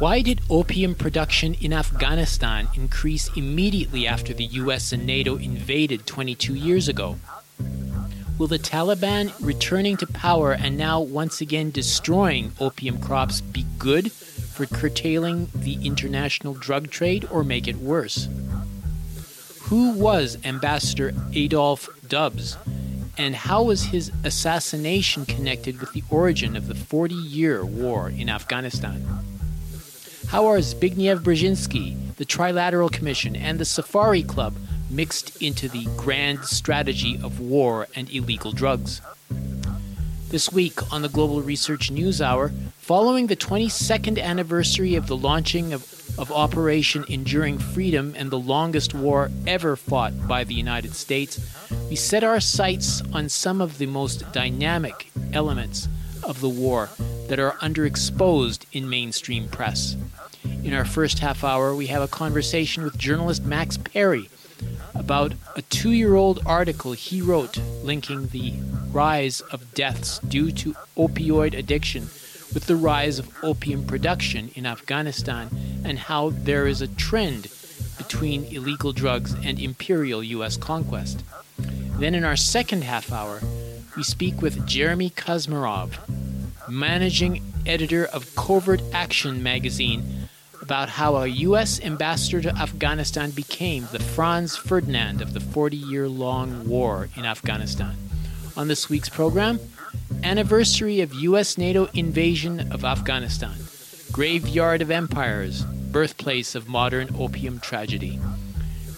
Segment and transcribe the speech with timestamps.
[0.00, 6.54] Why did opium production in Afghanistan increase immediately after the US and NATO invaded 22
[6.54, 7.18] years ago?
[8.38, 14.10] Will the Taliban returning to power and now once again destroying opium crops be good
[14.10, 18.26] for curtailing the international drug trade or make it worse?
[19.64, 22.56] Who was Ambassador Adolph Dubs
[23.18, 28.30] and how was his assassination connected with the origin of the 40 year war in
[28.30, 29.29] Afghanistan?
[30.30, 34.54] How are Zbigniew Brzezinski, the Trilateral Commission, and the Safari Club
[34.88, 39.00] mixed into the grand strategy of war and illegal drugs?
[40.28, 45.72] This week on the Global Research News Hour, following the 22nd anniversary of the launching
[45.72, 45.82] of,
[46.16, 51.40] of Operation Enduring Freedom and the longest war ever fought by the United States,
[51.88, 55.88] we set our sights on some of the most dynamic elements
[56.22, 56.90] of the war
[57.28, 59.96] that are underexposed in mainstream press.
[60.64, 64.28] In our first half hour, we have a conversation with journalist Max Parry
[64.94, 68.54] about a two year old article he wrote linking the
[68.92, 72.02] rise of deaths due to opioid addiction
[72.52, 75.48] with the rise of opium production in Afghanistan
[75.84, 77.48] and how there is a trend
[77.96, 80.56] between illegal drugs and imperial U.S.
[80.56, 81.22] conquest.
[81.98, 83.40] Then, in our second half hour,
[84.00, 85.90] we speak with Jeremy Kuzmarov,
[86.70, 90.26] managing editor of Covert Action magazine,
[90.62, 91.78] about how a U.S.
[91.82, 97.94] ambassador to Afghanistan became the Franz Ferdinand of the 40 year long war in Afghanistan.
[98.56, 99.60] On this week's program,
[100.22, 101.58] anniversary of U.S.
[101.58, 103.58] NATO invasion of Afghanistan,
[104.12, 105.62] graveyard of empires,
[105.92, 108.18] birthplace of modern opium tragedy.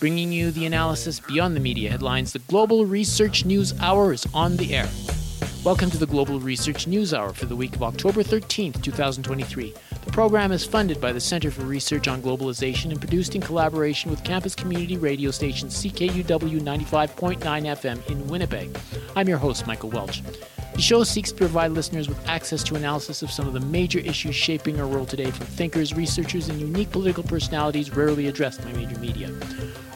[0.03, 4.57] Bringing you the analysis beyond the media headlines, the Global Research News Hour is on
[4.57, 4.89] the air.
[5.63, 9.73] Welcome to the Global Research News Hour for the week of October 13th, 2023.
[10.05, 14.11] The program is funded by the Center for Research on Globalization and produced in collaboration
[14.11, 18.77] with campus community radio station CKUW 95.9 FM in Winnipeg.
[19.15, 20.21] I'm your host, Michael Welch.
[20.75, 24.01] The show seeks to provide listeners with access to analysis of some of the major
[24.01, 28.73] issues shaping our world today from thinkers, researchers, and unique political personalities rarely addressed by
[28.73, 29.31] major media.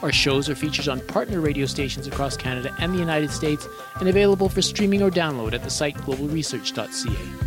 [0.03, 3.67] Our shows are featured on partner radio stations across Canada and the United States
[3.99, 7.47] and available for streaming or download at the site globalresearch.ca.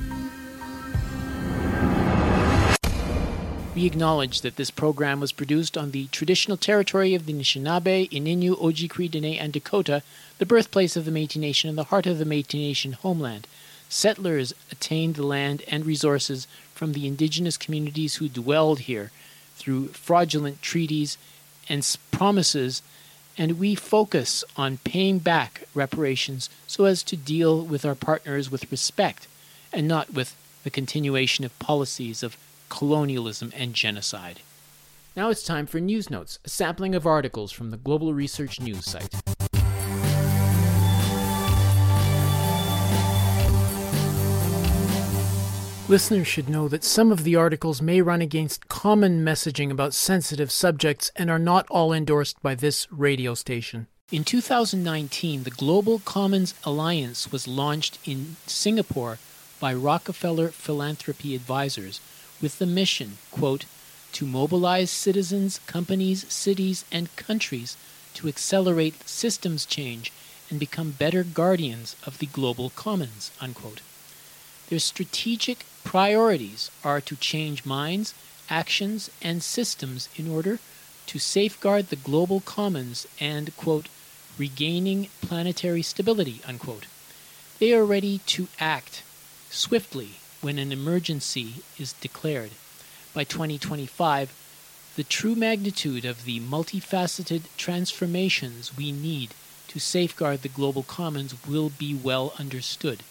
[3.75, 8.59] We acknowledge that this program was produced on the traditional territory of the Anishinaabe, Ininu,
[8.59, 10.01] Ojibwe, Dene, and Dakota,
[10.39, 13.47] the birthplace of the Métis Nation and the heart of the Métis Nation homeland.
[13.87, 19.11] Settlers attained the land and resources from the indigenous communities who dwelled here
[19.55, 21.17] through fraudulent treaties
[21.69, 22.81] and promises,
[23.37, 28.69] and we focus on paying back reparations so as to deal with our partners with
[28.71, 29.27] respect
[29.71, 32.35] and not with the continuation of policies of
[32.67, 34.41] colonialism and genocide.
[35.15, 38.85] Now it's time for News Notes, a sampling of articles from the Global Research News
[38.85, 39.13] site.
[45.89, 50.51] Listeners should know that some of the articles may run against common messaging about sensitive
[50.51, 53.87] subjects and are not all endorsed by this radio station.
[54.11, 59.17] In 2019, the Global Commons Alliance was launched in Singapore
[59.59, 61.99] by Rockefeller Philanthropy Advisors
[62.39, 63.65] with the mission, quote,
[64.11, 67.77] to mobilize citizens, companies, cities, and countries
[68.13, 70.13] to accelerate systems change
[70.51, 73.81] and become better guardians of the global commons, unquote.
[74.69, 78.13] Their strategic priorities are to change minds,
[78.51, 80.59] actions, and systems in order
[81.07, 83.87] to safeguard the global commons and, quote,
[84.37, 86.85] regaining planetary stability, unquote.
[87.57, 89.01] They are ready to act
[89.49, 92.51] swiftly when an emergency is declared.
[93.11, 94.31] By 2025,
[94.95, 99.33] the true magnitude of the multifaceted transformations we need
[99.69, 103.01] to safeguard the global commons will be well understood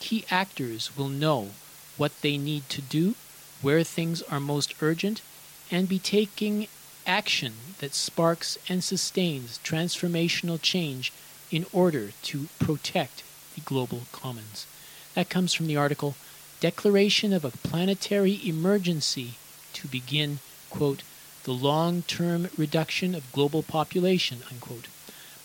[0.00, 1.50] key actors will know
[1.96, 3.14] what they need to do,
[3.62, 5.22] where things are most urgent,
[5.70, 6.66] and be taking
[7.06, 11.12] action that sparks and sustains transformational change
[11.50, 13.22] in order to protect
[13.54, 14.66] the global commons.
[15.14, 16.14] That comes from the article
[16.60, 19.34] Declaration of a Planetary Emergency
[19.72, 21.02] to begin, quote,
[21.44, 24.88] the long term reduction of global population, unquote,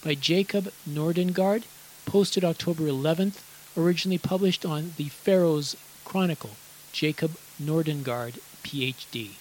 [0.03, 1.63] by Jacob Nordangård,
[2.05, 3.39] posted October 11th
[3.77, 6.51] originally published on the Pharos Chronicle,
[6.91, 9.31] Jacob Nordangård, PhD.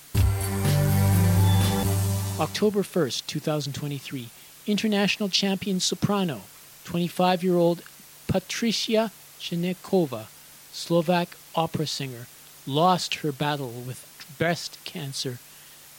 [2.41, 4.29] October 1st, 2023,
[4.67, 6.43] international champion soprano,
[6.85, 7.83] 25 year old
[8.27, 10.27] Patricia Chenekova,
[10.73, 12.27] Slovak opera singer,
[12.67, 14.05] lost her battle with
[14.39, 15.39] breast cancer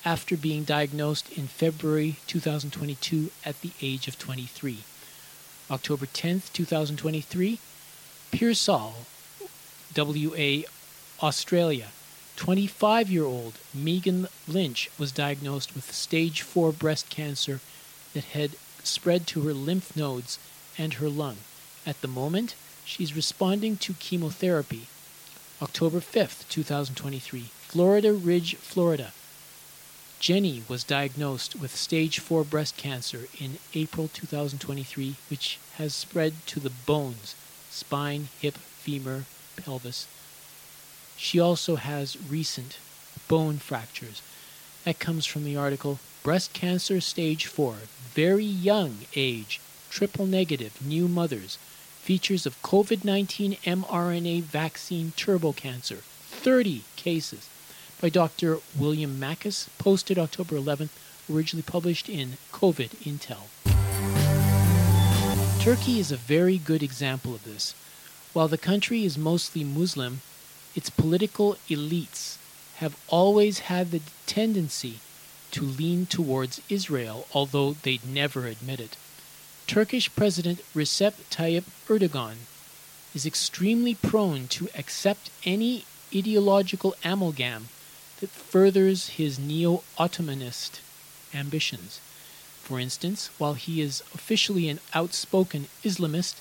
[0.04, 4.80] after being diagnosed in February 2022 at the age of 23.
[5.72, 7.60] October 10th, 2023,
[8.36, 8.96] Pearsall,
[9.96, 10.64] WA,
[11.24, 11.88] Australia.
[12.36, 17.62] 25 year old Megan Lynch was diagnosed with stage 4 breast cancer
[18.14, 20.38] that had spread to her lymph nodes
[20.78, 21.38] and her lung.
[21.86, 24.88] At the moment, she's responding to chemotherapy.
[25.62, 29.14] October 5th, 2023, Florida Ridge, Florida.
[30.20, 36.60] Jenny was diagnosed with stage 4 breast cancer in April 2023, which has spread to
[36.60, 37.36] the bones,
[37.76, 39.26] spine, hip, femur,
[39.58, 40.08] pelvis.
[41.18, 42.78] She also has recent
[43.28, 44.22] bone fractures.
[44.84, 47.76] That comes from the article Breast Cancer Stage 4,
[48.14, 51.58] Very Young Age, Triple Negative, New Mothers,
[52.02, 57.50] Features of COVID 19 mRNA Vaccine Turbo Cancer, 30 cases
[58.00, 58.60] by Dr.
[58.78, 60.90] William Makis, posted October 11th,
[61.32, 63.48] originally published in COVID Intel.
[65.66, 67.74] Turkey is a very good example of this.
[68.34, 70.22] While the country is mostly Muslim,
[70.76, 72.38] its political elites
[72.76, 75.00] have always had the tendency
[75.50, 78.96] to lean towards Israel, although they'd never admit it.
[79.66, 82.46] Turkish President Recep Tayyip Erdogan
[83.16, 85.86] is extremely prone to accept any
[86.16, 87.70] ideological amalgam
[88.20, 90.82] that furthers his neo Ottomanist
[91.34, 92.02] ambitions.
[92.66, 96.38] For instance, while he is officially an outspoken Islamist,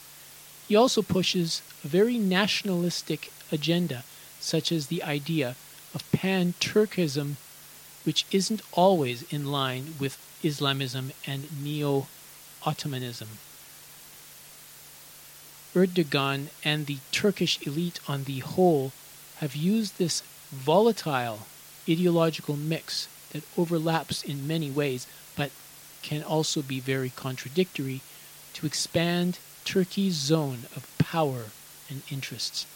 [0.66, 4.04] he also pushes a very nationalistic agenda,
[4.40, 5.54] such as the idea
[5.94, 7.36] of pan Turkism,
[8.04, 12.06] which isn't always in line with Islamism and neo
[12.64, 13.28] Ottomanism.
[15.74, 18.92] Erdogan and the Turkish elite on the whole
[19.40, 21.40] have used this volatile
[21.86, 25.06] ideological mix that overlaps in many ways
[26.04, 28.02] can also be very contradictory
[28.52, 31.44] to expand Turkey's zone of power
[31.88, 32.66] and interests.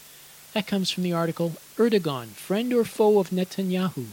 [0.54, 4.06] That comes from the article Erdogan, Friend or Foe of Netanyahu?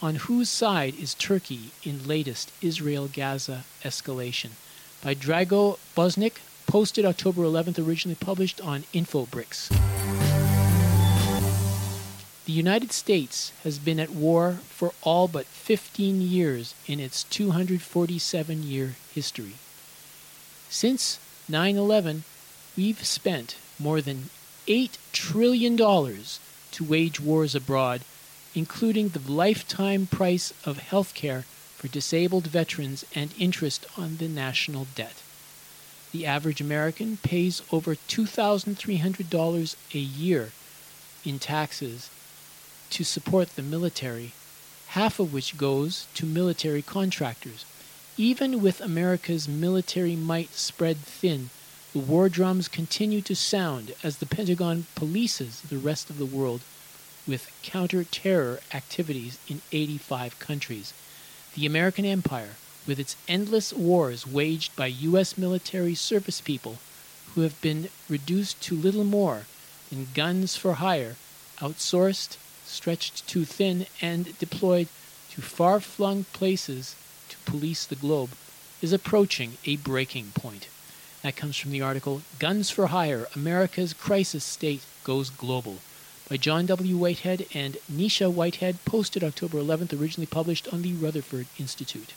[0.00, 4.52] On whose side is Turkey in latest Israel Gaza escalation?
[5.04, 9.70] By Drago Bosnik, posted October 11th, originally published on InfoBrics.
[12.50, 18.64] The United States has been at war for all but 15 years in its 247
[18.64, 19.52] year history.
[20.68, 22.24] Since 9 11,
[22.76, 24.30] we've spent more than
[24.66, 28.00] $8 trillion to wage wars abroad,
[28.52, 31.44] including the lifetime price of health care
[31.76, 35.22] for disabled veterans and interest on the national debt.
[36.10, 40.50] The average American pays over $2,300 a year
[41.24, 42.10] in taxes
[42.90, 44.32] to support the military,
[44.88, 47.64] half of which goes to military contractors.
[48.16, 51.50] Even with America's military might spread thin,
[51.92, 56.60] the war drums continue to sound as the Pentagon polices the rest of the world
[57.26, 60.92] with counter terror activities in 85 countries.
[61.54, 65.36] The American empire, with its endless wars waged by U.S.
[65.36, 66.78] military service people
[67.34, 69.42] who have been reduced to little more
[69.90, 71.16] than guns for hire,
[71.58, 72.36] outsourced,
[72.70, 74.88] stretched too thin, and deployed
[75.30, 76.96] to far flung places
[77.28, 78.30] to police the globe,
[78.80, 80.68] is approaching a breaking point.
[81.22, 85.78] That comes from the article Guns for Hire America's Crisis State Goes Global
[86.30, 86.96] by John W.
[86.96, 92.14] Whitehead and Nisha Whitehead, posted October 11th, originally published on the Rutherford Institute.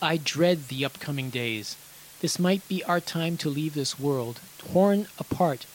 [0.00, 1.76] I dread the upcoming days.
[2.20, 5.66] This might be our time to leave this world, torn apart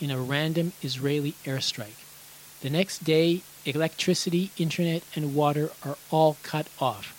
[0.00, 2.02] in a random Israeli airstrike.
[2.60, 7.12] The next day, electricity, internet, and water are all cut off.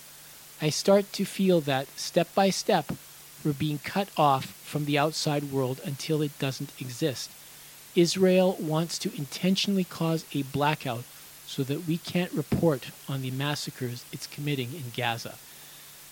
[0.62, 2.92] I start to feel that step by step,
[3.44, 7.30] we're being cut off from the outside world until it doesn't exist.
[7.96, 11.04] Israel wants to intentionally cause a blackout
[11.46, 15.36] so that we can't report on the massacres it's committing in Gaza.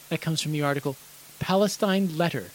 [0.09, 0.95] That comes from the article
[1.39, 2.51] Palestine Letter.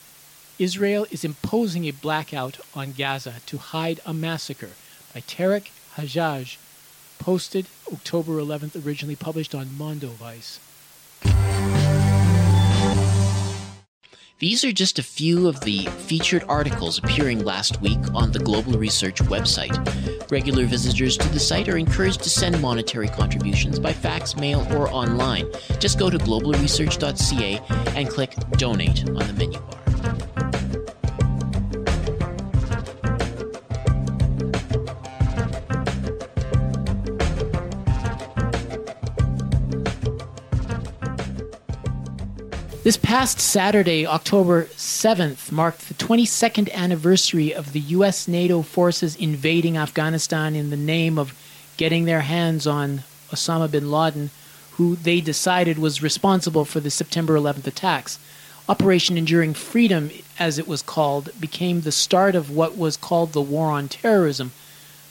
[0.61, 4.73] Israel is imposing a blackout on Gaza to hide a massacre
[5.15, 6.59] by Tarek Hajjaj,
[7.19, 10.59] posted October 11th, originally published on Mondoweiss.
[14.39, 18.79] These are just a few of the featured articles appearing last week on the Global
[18.79, 19.75] Research website.
[20.31, 24.91] Regular visitors to the site are encouraged to send monetary contributions by fax, mail, or
[24.91, 25.51] online.
[25.79, 27.61] Just go to globalresearch.ca
[27.97, 30.40] and click Donate on the menu bar.
[42.83, 48.27] This past Saturday, October 7th, marked the 22nd anniversary of the U.S.
[48.27, 51.35] NATO forces invading Afghanistan in the name of
[51.77, 54.31] getting their hands on Osama bin Laden,
[54.73, 58.19] who they decided was responsible for the September 11th attacks.
[58.67, 63.43] Operation Enduring Freedom, as it was called, became the start of what was called the
[63.43, 64.53] War on Terrorism.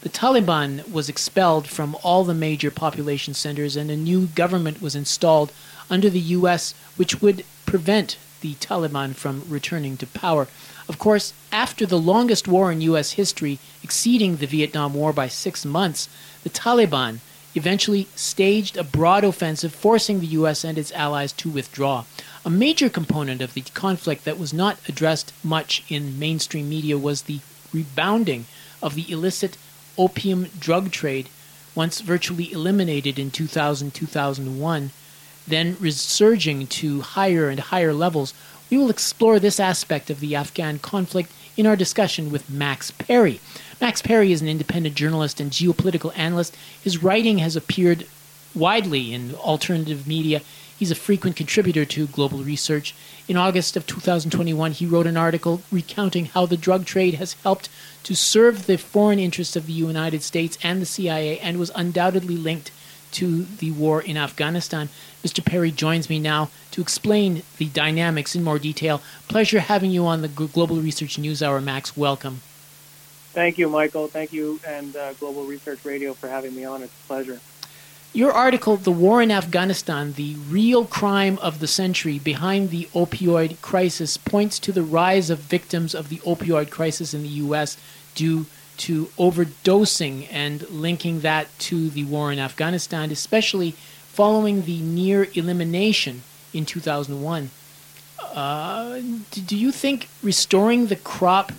[0.02, 4.96] The Taliban was expelled from all the major population centers, and a new government was
[4.96, 5.52] installed
[5.88, 10.48] under the U.S., which would prevent the Taliban from returning to power.
[10.88, 13.12] Of course, after the longest war in U.S.
[13.12, 16.10] history, exceeding the Vietnam War by six months,
[16.42, 17.20] the Taliban
[17.54, 20.64] eventually staged a broad offensive, forcing the U.S.
[20.64, 22.06] and its allies to withdraw.
[22.44, 27.24] A major component of the conflict that was not addressed much in mainstream media was
[27.24, 27.40] the
[27.72, 28.46] rebounding
[28.82, 29.58] of the illicit
[29.96, 31.30] opium drug trade,
[31.76, 34.90] once virtually eliminated in 2000 2001
[35.50, 38.34] then resurging to higher and higher levels,
[38.70, 43.40] we will explore this aspect of the Afghan conflict in our discussion with Max Parry.
[43.82, 46.56] Max Parry is an independent journalist and geopolitical analyst.
[46.82, 48.06] His writing has appeared
[48.56, 50.42] widely in alternative media.
[50.78, 52.96] He's a frequent contributor to global research.
[53.28, 57.70] In August of 2021, he wrote an article recounting how the drug trade has helped
[58.04, 62.38] to serve the foreign interests of the United States and the CIA and was undoubtedly
[62.38, 62.72] linked
[63.14, 64.90] to the war in Afghanistan.
[65.24, 65.44] Mr.
[65.44, 69.02] Parry joins me now to explain the dynamics in more detail.
[69.28, 71.98] Pleasure having you on the Global Research News Hour, Max.
[71.98, 72.42] Welcome.
[73.34, 74.08] Thank you, Michael.
[74.08, 76.82] Thank you, and uh, Global Research Radio for having me on.
[76.82, 77.40] It's a pleasure.
[78.12, 83.62] Your article, The War in Afghanistan, the real crime of the century behind the opioid
[83.62, 87.78] crisis, points to the rise of victims of the opioid crisis in the U.S.
[88.16, 88.48] due
[88.80, 93.72] to overdosing and linking that to the war in Afghanistan, especially
[94.08, 97.52] following the near elimination in 2001.
[98.34, 99.00] Uh,
[99.48, 101.52] do you think restoring the crop,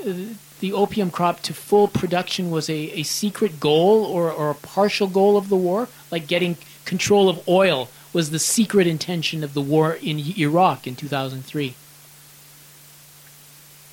[0.00, 0.12] uh,
[0.60, 5.06] the opium crop, to full production was a, a secret goal or, or a partial
[5.06, 5.88] goal of the war?
[6.10, 10.94] Like getting control of oil was the secret intention of the war in Iraq in
[10.94, 11.74] 2003?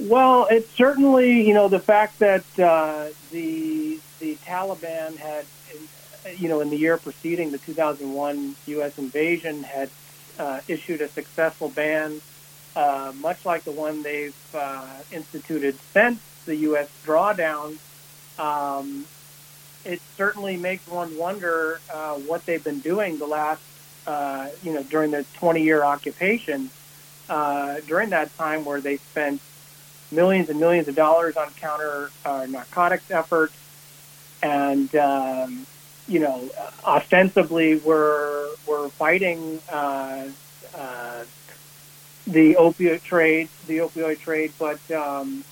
[0.02, 5.46] Well, it's certainly you know the fact that uh, the the Taliban had
[6.38, 8.98] you know in the year preceding the 2001 U.S.
[8.98, 9.92] invasion had
[10.40, 12.20] uh, issued a successful ban,
[12.76, 16.90] uh, much like the one they've uh, instituted since the U.S.
[17.06, 17.78] drawdown.
[18.40, 19.06] Um,
[19.86, 23.62] it certainly makes one wonder uh, what they've been doing the last
[24.08, 26.72] uh, you know during the 20 year occupation.
[27.30, 29.40] during that time, where they spent
[30.12, 33.54] millions and millions of dollars on counter uh, narcotics efforts,
[34.42, 35.66] and um,
[36.08, 36.50] you know,
[36.86, 40.26] ostensibly we're we're fighting uh,
[40.76, 41.24] uh,
[42.28, 45.44] the opioid trade, the opioid trade, but um,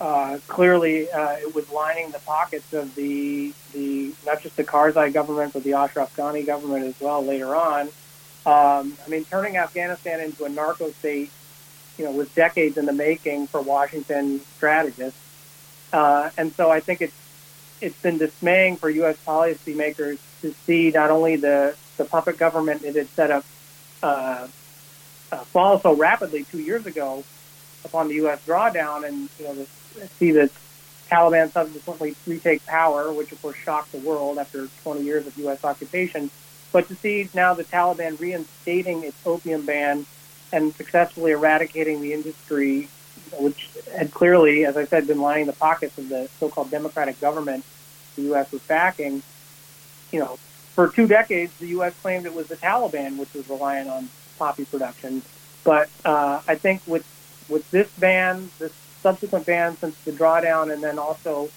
[0.00, 5.12] uh, clearly uh, it was lining the pockets of the the not just the Karzai
[5.12, 7.88] government, but the Ashraf Ghani government as well later on.
[8.46, 11.30] Um, I mean, turning Afghanistan into a narco state
[12.00, 15.20] you know, was decades in the making for Washington strategists.
[15.92, 17.14] Uh, and so I think it's
[17.82, 19.18] it's been dismaying for U.S.
[19.26, 23.44] policymakers to see not only the, the puppet government it had set up
[24.02, 24.48] uh,
[25.30, 27.22] uh, fall so rapidly two years ago
[27.84, 28.40] upon the U.S.
[28.46, 30.50] drawdown, and you know, the, see the
[31.10, 35.64] Taliban subsequently retake power, which of course shocked the world after 20 years of U.S.
[35.64, 36.30] occupation,
[36.72, 40.06] but to see now the Taliban reinstating its opium ban
[40.52, 42.88] and successfully eradicating the industry,
[43.38, 47.64] which had clearly, as I said, been lining the pockets of the so-called democratic government
[48.16, 48.50] the U.S.
[48.52, 49.22] was backing.
[50.12, 50.38] You know,
[50.74, 51.94] for two decades, the U.S.
[52.02, 55.22] claimed it was the Taliban which was reliant on poppy production.
[55.64, 57.06] But uh, I think with
[57.48, 61.50] with this ban, this subsequent ban since the drawdown, and then also,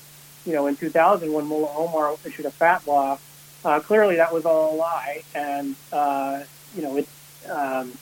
[0.46, 3.20] you know, in 2000 when Mullah Omar issued a fatwa,
[3.64, 5.24] uh, clearly that was all a lie.
[5.34, 6.44] And uh,
[6.76, 7.94] you know, it's um,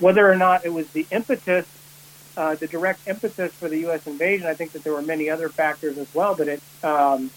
[0.00, 1.66] whether or not it was the impetus,
[2.36, 4.06] uh, the direct impetus for the U.S.
[4.06, 6.34] invasion, I think that there were many other factors as well.
[6.34, 7.30] But it, um,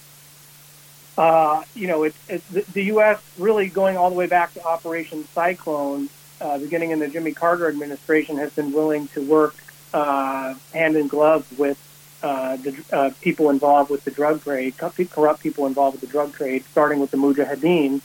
[1.17, 3.21] uh, you know, it's it, the, the, U.S.
[3.37, 7.67] really going all the way back to Operation Cyclone, uh, beginning in the Jimmy Carter
[7.67, 9.55] administration, has been willing to work
[9.93, 11.77] uh, hand in glove with
[12.23, 16.33] uh, the uh, people involved with the drug trade, corrupt people involved with the drug
[16.33, 18.01] trade, starting with the Mujahideen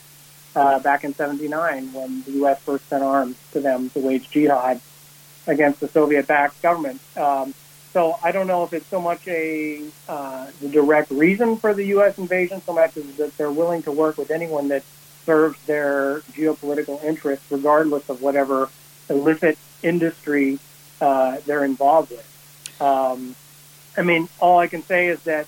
[0.57, 2.59] uh, back in 79 when the U.S.
[2.61, 4.81] first sent arms to them to wage jihad
[5.45, 6.99] against the Soviet-backed government.
[7.15, 7.53] Um,
[7.93, 12.17] so I don't know if it's so much a uh, direct reason for the U.S.
[12.17, 14.83] invasion, so much as that they're willing to work with anyone that
[15.25, 18.69] serves their geopolitical interests, regardless of whatever
[19.09, 20.57] illicit industry
[21.01, 22.81] uh, they're involved with.
[22.81, 23.35] Um,
[23.95, 25.47] I mean, all I can say is that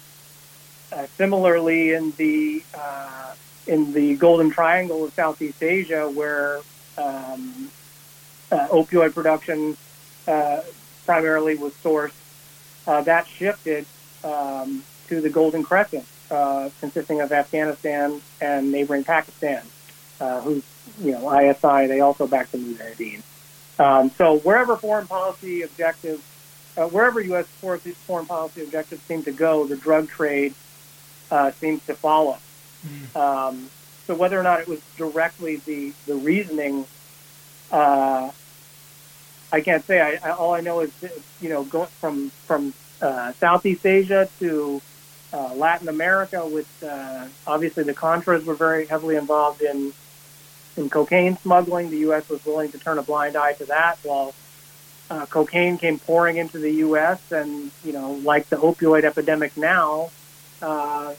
[0.92, 3.34] uh, similarly in the uh,
[3.70, 6.58] in the Golden Triangle of Southeast Asia, where
[6.98, 7.70] um,
[8.52, 9.78] uh, opioid production
[10.28, 10.62] uh,
[11.06, 12.12] primarily was sourced,
[12.88, 13.86] uh, that shifted
[14.24, 19.62] um, to the Golden Crescent, uh, consisting of Afghanistan and neighboring Pakistan,
[20.20, 20.64] uh, who,
[21.00, 23.22] you know, ISI, they also back the Mujahideen.
[23.80, 26.24] Um, so wherever foreign policy objectives,
[26.76, 27.46] uh, wherever U.S.
[27.46, 30.56] foreign policy objectives seem to go, the drug trade
[31.60, 32.40] seems to follow.
[32.86, 33.16] Mm.
[33.16, 33.70] Um,
[34.08, 36.86] so whether or not it was directly the the reasoning,
[37.72, 38.32] uh,
[39.52, 40.02] I can't say.
[40.02, 40.92] I, I, all I know is
[41.42, 44.82] you know going from from uh, Southeast Asia to
[45.32, 49.94] uh, Latin America, with uh, obviously the Contras were very heavily involved in
[50.76, 51.90] in cocaine smuggling.
[51.90, 52.30] The U.S.
[52.30, 54.34] was willing to turn a blind eye to that, while
[55.10, 57.20] uh, cocaine came pouring into the U.S.
[57.32, 60.10] and you know, like the opioid epidemic now,
[60.62, 61.14] uh,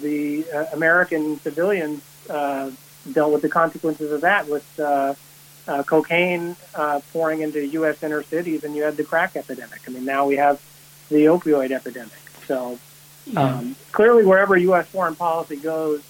[0.00, 2.70] the uh, American civilians uh,
[3.12, 5.14] dealt with the consequences of that with uh,
[5.68, 8.02] uh, cocaine uh, pouring into U.S.
[8.02, 9.80] inner cities, and you had the crack epidemic.
[9.86, 10.60] I mean, now we have
[11.08, 12.12] the opioid epidemic.
[12.46, 12.78] So
[13.36, 14.88] um, clearly, wherever U.S.
[14.88, 16.02] foreign policy goes,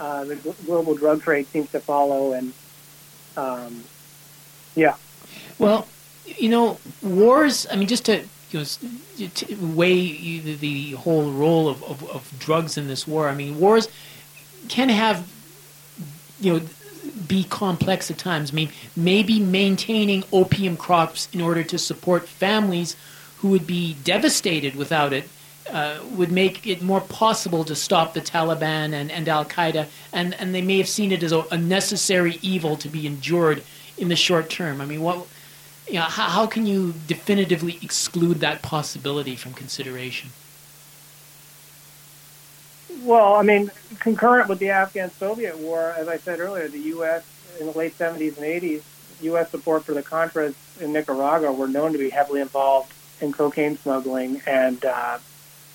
[0.00, 2.52] uh, the global drug trade seems to follow, and
[3.36, 3.84] um,
[4.74, 4.94] yeah.
[5.58, 5.88] Well,
[6.24, 7.66] you know, wars.
[7.70, 12.32] I mean, just to you know, to weigh the, the whole role of, of, of
[12.38, 13.28] drugs in this war.
[13.28, 13.88] I mean, wars
[14.68, 15.30] can have
[16.40, 16.60] you know
[17.26, 18.52] be complex at times.
[18.52, 22.96] I mean, maybe maintaining opium crops in order to support families
[23.38, 25.28] who would be devastated without it
[25.70, 30.34] uh, would make it more possible to stop the Taliban and, and Al Qaeda, and,
[30.34, 33.62] and they may have seen it as a, a, necessary evil to be endured
[33.98, 34.80] in the short term.
[34.80, 35.26] I mean, what,
[35.88, 40.30] you know, how, how can you definitively exclude that possibility from consideration?
[43.02, 43.70] Well, I mean,
[44.00, 47.24] concurrent with the Afghan-Soviet war, as I said earlier, the U.S.
[47.60, 48.82] in the late 70s and 80s,
[49.22, 49.50] U.S.
[49.50, 54.42] support for the Contras in Nicaragua were known to be heavily involved in cocaine smuggling,
[54.46, 55.18] and uh,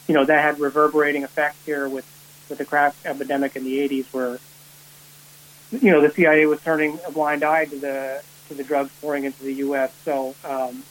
[0.08, 2.06] you know that had reverberating effects here with
[2.50, 4.40] with the crack epidemic in the 80s, where
[5.72, 8.22] you know the CIA was turning a blind eye to the
[8.52, 9.92] to the drugs pouring into the U.S.
[10.04, 10.84] So, um,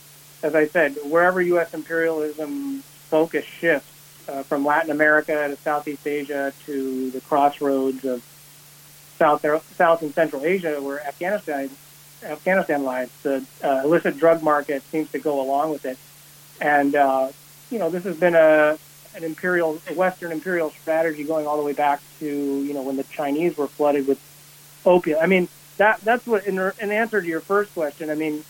[0.42, 1.75] as I said, wherever U.S.
[1.75, 3.90] imperialism focus shifts,
[4.29, 8.23] uh, from Latin America to Southeast Asia to the crossroads of
[9.18, 9.44] South
[9.77, 11.70] South and Central Asia, where Afghanistan
[12.23, 13.11] Afghanistan lies.
[13.23, 15.99] The uh, illicit drug market seems to go along with it,
[16.61, 17.31] and uh,
[17.70, 18.79] you know this has been a
[19.16, 22.96] an imperial a Western imperial strategy going all the way back to you know when
[22.96, 24.20] the Chinese were flooded with
[24.87, 25.18] opium.
[25.20, 25.49] I mean
[25.81, 28.11] that that's what in, in answer to your first question.
[28.11, 28.45] I mean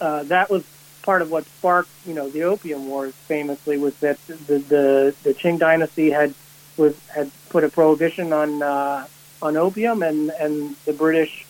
[0.00, 0.64] uh, that was
[1.02, 5.34] part of what sparked, you know, the Opium Wars famously was that the the, the
[5.34, 6.34] Qing dynasty had
[6.76, 9.06] was had put a prohibition on uh,
[9.42, 11.46] on opium, and and the British,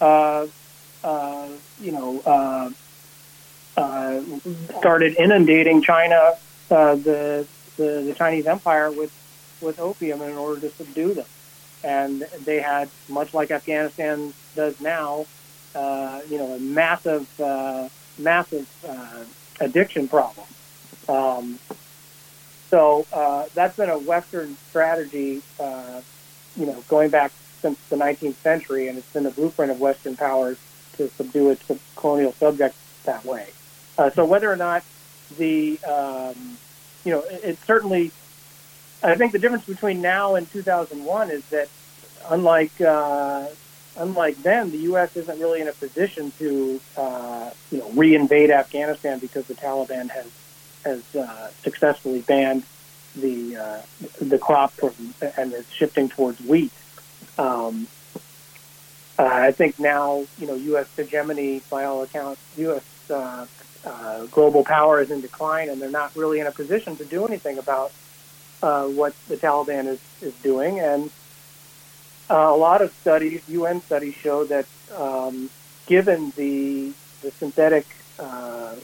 [0.00, 0.46] uh,
[1.04, 1.48] uh,
[1.80, 2.70] you know, uh,
[3.76, 4.20] uh,
[4.78, 6.32] started inundating China,
[6.70, 9.12] uh, the, the the Chinese Empire with
[9.60, 11.26] with opium in order to subdue them,
[11.82, 15.26] and they had much like Afghanistan does now,
[15.74, 17.40] uh, you know, a massive.
[17.40, 17.88] Uh,
[18.20, 19.24] massive uh,
[19.60, 20.46] addiction problem.
[21.08, 21.58] Um,
[22.68, 26.02] so uh, that's been a Western strategy, uh,
[26.56, 30.16] you know, going back since the 19th century, and it's been the blueprint of Western
[30.16, 30.58] powers
[30.96, 31.64] to subdue its
[31.96, 33.48] colonial subjects that way.
[33.98, 34.84] Uh, so whether or not
[35.36, 36.56] the, um,
[37.04, 38.12] you know, it, it certainly,
[39.02, 41.68] I think the difference between now and 2001 is that
[42.28, 43.46] unlike uh,
[43.96, 45.16] unlike then, the U.S.
[45.16, 50.26] isn't really in a position to, uh, you know, reinvade Afghanistan because the Taliban has
[50.84, 52.64] has uh, successfully banned
[53.16, 53.82] the uh,
[54.20, 56.72] the crop from, and is shifting towards wheat.
[57.38, 57.86] Um,
[59.18, 60.88] uh, I think now, you know, U.S.
[60.96, 63.10] hegemony, by all accounts, U.S.
[63.10, 63.46] Uh,
[63.84, 67.26] uh, global power is in decline, and they're not really in a position to do
[67.26, 67.92] anything about
[68.62, 70.80] uh, what the Taliban is, is doing.
[70.80, 71.10] And
[72.28, 75.50] uh, a lot of studies, UN studies, show that um,
[75.86, 76.92] given the
[77.22, 77.86] the synthetic
[78.18, 78.74] uh,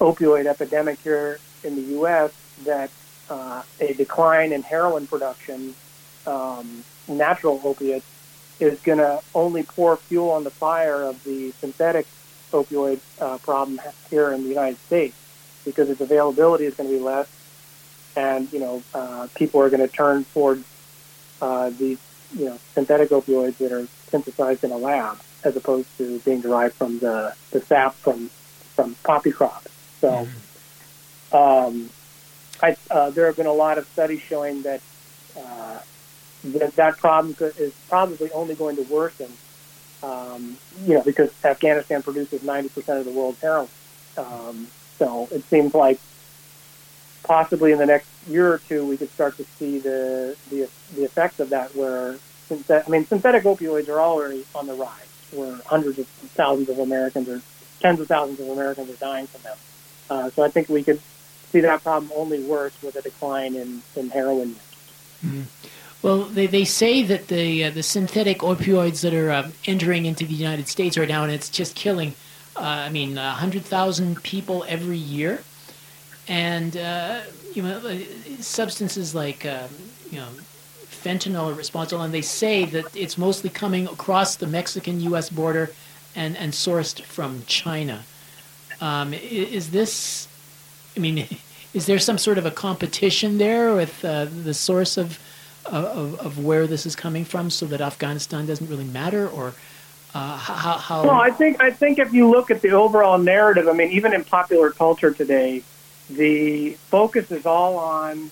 [0.00, 2.32] opioid epidemic here in the U.S.,
[2.64, 2.90] that
[3.30, 5.74] uh, a decline in heroin production,
[6.26, 8.06] um, natural opiates,
[8.58, 12.06] is going to only pour fuel on the fire of the synthetic
[12.52, 15.16] opioid uh, problem here in the United States
[15.64, 17.28] because its availability is going to be less,
[18.18, 20.64] and you know uh, people are going to turn towards
[21.40, 21.98] uh, these
[22.36, 25.18] you know synthetic opioids that are synthesized in a lab.
[25.44, 28.28] as opposed to being derived from the, the sap from
[28.74, 29.70] from poppy crops.
[30.00, 31.36] So, mm-hmm.
[31.36, 31.90] um,
[32.62, 34.80] I, uh, there have been a lot of studies showing that
[35.36, 35.78] uh,
[36.44, 39.32] that that problem is probably only going to worsen.
[40.00, 43.68] Um, you know, because Afghanistan produces 90% of the world's heroin.
[44.16, 45.98] Um, so it seems like
[47.22, 51.04] possibly in the next year or two we could start to see the the, the
[51.04, 51.74] effects of that.
[51.74, 55.06] Where synthet- I mean, synthetic opioids are already on the rise.
[55.32, 57.42] Where hundreds of thousands of Americans or
[57.80, 59.56] tens of thousands of Americans are dying from them.
[60.10, 61.00] Uh, so I think we could
[61.50, 64.58] see that problem only worse with a decline in, in heroin use.
[65.24, 65.42] Mm-hmm.
[66.02, 70.24] Well, they, they say that the uh, the synthetic opioids that are uh, entering into
[70.24, 72.14] the United States right now, and it's just killing,
[72.56, 75.42] uh, I mean, 100,000 people every year.
[76.28, 77.22] And, uh,
[77.54, 77.98] you know, uh,
[78.40, 79.68] substances like, um,
[80.10, 80.28] you know,
[80.90, 85.30] fentanyl are responsible, and they say that it's mostly coming across the Mexican U.S.
[85.30, 85.70] border
[86.14, 88.04] and, and sourced from China.
[88.80, 90.28] Um, is this,
[90.96, 91.26] I mean,
[91.74, 95.18] is there some sort of a competition there with uh, the source of,
[95.64, 99.54] of, of where this is coming from so that Afghanistan doesn't really matter or
[100.14, 101.02] uh, how, how?
[101.04, 104.14] Well, I think, I think if you look at the overall narrative, I mean, even
[104.14, 105.62] in popular culture today,
[106.10, 108.30] the focus is all on,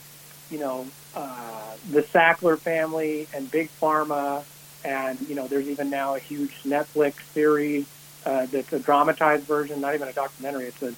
[0.50, 4.44] you know, uh, the Sackler family and Big Pharma
[4.86, 7.86] and you know there's even now a huge Netflix series
[8.24, 10.66] uh, that's a dramatized version, not even a documentary.
[10.66, 10.94] It's a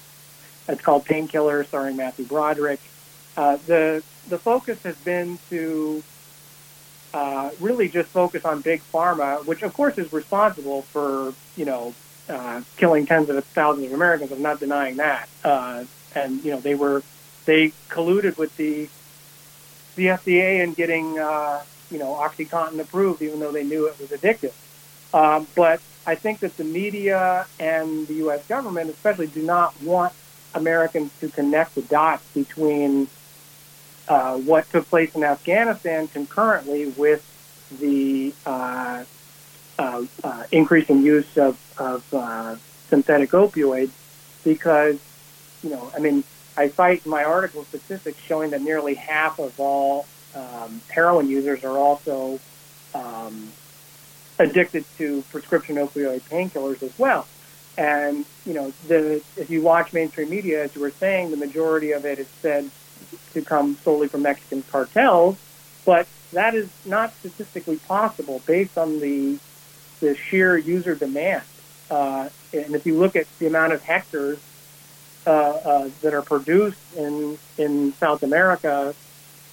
[0.67, 2.79] it's called Painkiller, starring Matthew Broderick.
[3.35, 6.03] Uh, the the focus has been to
[7.13, 11.93] uh, really just focus on big pharma, which of course is responsible for you know
[12.29, 14.31] uh, killing tens of thousands of Americans.
[14.31, 15.27] I'm not denying that.
[15.43, 17.03] Uh, and you know they were
[17.45, 18.89] they colluded with the
[19.95, 24.09] the FDA in getting uh, you know, OxyContin approved, even though they knew it was
[24.09, 24.53] addictive.
[25.13, 28.45] Um, but I think that the media and the U.S.
[28.47, 30.13] government, especially, do not want
[30.53, 33.07] Americans to connect the dots between
[34.07, 37.25] uh, what took place in Afghanistan concurrently with
[37.79, 39.03] the uh,
[39.77, 42.55] uh, uh increasing use of, of uh,
[42.89, 43.91] synthetic opioids,
[44.43, 44.99] because,
[45.63, 46.23] you know, I mean,
[46.57, 51.63] I cite in my article statistics showing that nearly half of all um, heroin users
[51.63, 52.39] are also
[52.93, 53.51] um,
[54.37, 57.27] addicted to prescription opioid painkillers as well.
[57.77, 61.91] And you know, the if you watch mainstream media, as you were saying, the majority
[61.93, 62.69] of it is said
[63.33, 65.37] to come solely from Mexican cartels,
[65.85, 69.39] but that is not statistically possible based on the
[70.01, 71.43] the sheer user demand.
[71.89, 74.39] Uh, and if you look at the amount of hectares
[75.25, 78.93] uh, uh, that are produced in in South America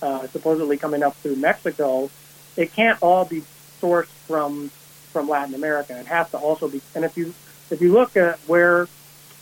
[0.02, 2.10] uh, supposedly coming up through Mexico,
[2.56, 3.42] it can't all be
[3.80, 4.70] sourced from
[5.12, 5.98] from Latin America.
[5.98, 6.80] It has to also be.
[6.94, 7.34] And if you
[7.70, 8.88] if you look at where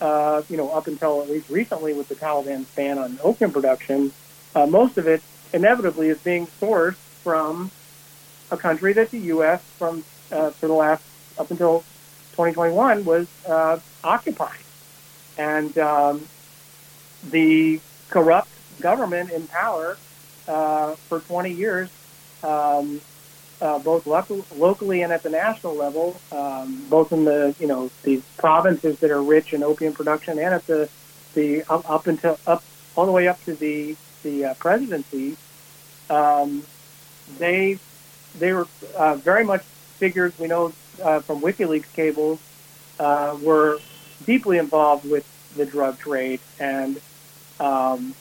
[0.00, 4.12] uh, you know up until at least recently with the Taliban's ban on opium production,
[4.54, 7.70] uh, most of it inevitably is being sourced from
[8.50, 9.62] a country that the U.S.
[9.78, 11.04] from uh, for the last
[11.38, 11.80] up until
[12.32, 14.58] 2021 was uh, occupied,
[15.38, 16.26] and um,
[17.30, 18.48] the corrupt
[18.80, 19.96] government in power
[20.48, 21.88] uh, for 20 years,
[22.42, 23.00] um,
[23.60, 27.90] uh, both local, locally and at the national level, um, both in the you know
[28.02, 30.88] the provinces that are rich in opium production and at the
[31.34, 32.62] the up, up until up
[32.96, 35.36] all the way up to the the uh, presidency,
[36.10, 36.64] um,
[37.38, 37.78] they
[38.38, 38.66] they were
[38.96, 42.40] uh, very much figures we know uh, from WikiLeaks cables
[42.98, 43.78] uh, were
[44.24, 47.00] deeply involved with the drug trade, and
[47.60, 48.14] um,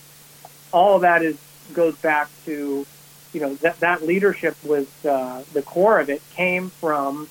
[0.72, 1.38] all of that is
[1.74, 2.86] goes back to,
[3.32, 7.28] you know, that that leadership was uh, the core of it came from,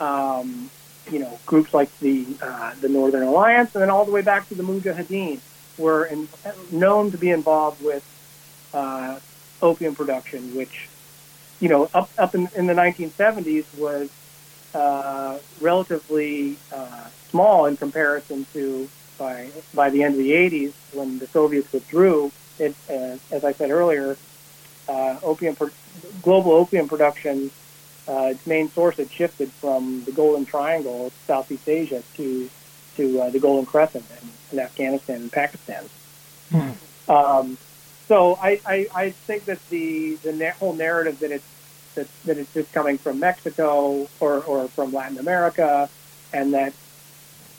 [0.00, 0.70] um,
[1.10, 4.48] you know, groups like the uh, the Northern Alliance, and then all the way back
[4.48, 5.40] to the Mujahideen,
[5.78, 6.28] were in,
[6.70, 8.04] known to be involved with
[8.74, 9.18] uh,
[9.62, 10.88] opium production, which,
[11.60, 14.10] you know, up up in, in the 1970s was
[14.74, 18.88] uh, relatively uh, small in comparison to
[19.18, 23.52] by by the end of the 80s when the Soviets withdrew it, uh, as I
[23.52, 24.16] said earlier,
[24.88, 25.56] uh, opium
[26.22, 27.50] global opium production,
[28.08, 32.50] uh, its main source had shifted from the Golden Triangle, Southeast Asia, to
[32.96, 35.84] to uh, the Golden Crescent in, in Afghanistan and Pakistan.
[36.50, 37.10] Hmm.
[37.10, 37.58] Um,
[38.08, 41.44] so I, I, I think that the the na- whole narrative that it's
[41.94, 45.88] that, that it's just coming from Mexico or, or from Latin America,
[46.32, 46.72] and that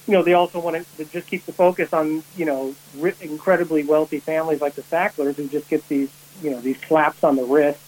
[0.09, 2.75] you know, they also want to just keep the focus on, you know,
[3.21, 6.09] incredibly wealthy families like the Sacklers who just get these,
[6.41, 7.79] you know, these slaps on the wrist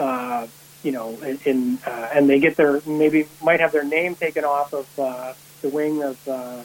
[0.00, 0.46] uh,
[0.82, 4.44] you know, in, in uh, and they get their maybe might have their name taken
[4.44, 6.62] off of uh, the wing of, uh,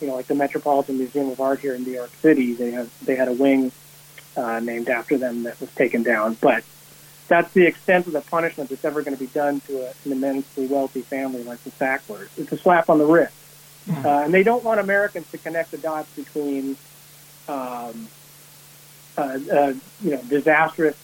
[0.00, 2.52] you know, like the Metropolitan Museum of Art here in New York City.
[2.52, 3.72] They have they had a wing
[4.36, 6.62] uh, named after them that was taken down, but
[7.28, 10.12] that's the extent of the punishment that's ever going to be done to a, an
[10.12, 12.28] immensely wealthy family like the Sacklers.
[12.36, 13.34] It's a slap on the wrist,
[13.88, 14.06] mm-hmm.
[14.06, 16.76] uh, and they don't want Americans to connect the dots between,
[17.48, 18.08] um,
[19.16, 20.96] uh, uh, you know, disastrous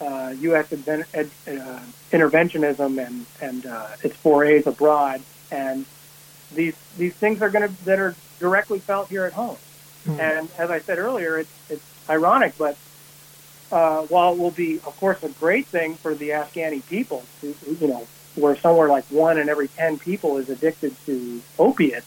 [0.00, 0.68] uh, U.S.
[0.68, 1.80] Adven- ed- uh,
[2.12, 5.84] interventionism and and uh, its forays abroad, and
[6.52, 9.56] these these things are going to that are directly felt here at home.
[10.06, 10.20] Mm-hmm.
[10.20, 12.76] And as I said earlier, it's it's ironic, but
[13.72, 17.54] uh, while it will be, of course, a great thing for the Afghani people, to,
[17.80, 22.06] you know, where somewhere like one in every ten people is addicted to opiates,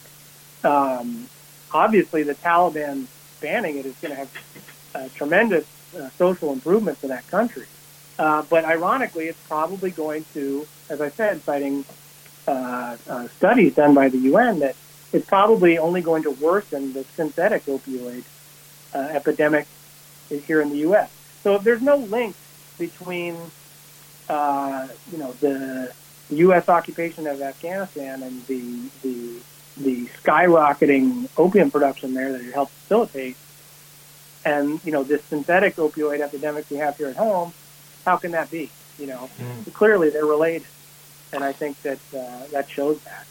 [0.63, 1.27] um,
[1.71, 3.05] obviously the Taliban
[3.39, 7.65] banning it is going to have tremendous uh, social improvements in that country.
[8.19, 11.85] Uh, but ironically, it's probably going to, as I said, citing
[12.47, 14.75] uh, uh, studies done by the UN, that
[15.13, 18.23] it's probably only going to worsen the synthetic opioid
[18.93, 19.67] uh, epidemic
[20.29, 21.11] here in the U.S.
[21.43, 22.35] So if there's no link
[22.77, 23.35] between,
[24.29, 25.93] you know, the
[26.29, 26.69] U.S.
[26.69, 29.39] occupation of Afghanistan and the the
[29.77, 33.37] the skyrocketing opium production there that it helped facilitate,
[34.43, 37.53] and you know this synthetic opioid epidemic we have here at home,
[38.05, 38.69] how can that be?
[38.97, 39.73] You know, mm.
[39.73, 40.67] clearly they're related,
[41.31, 43.25] and I think that uh, that shows that.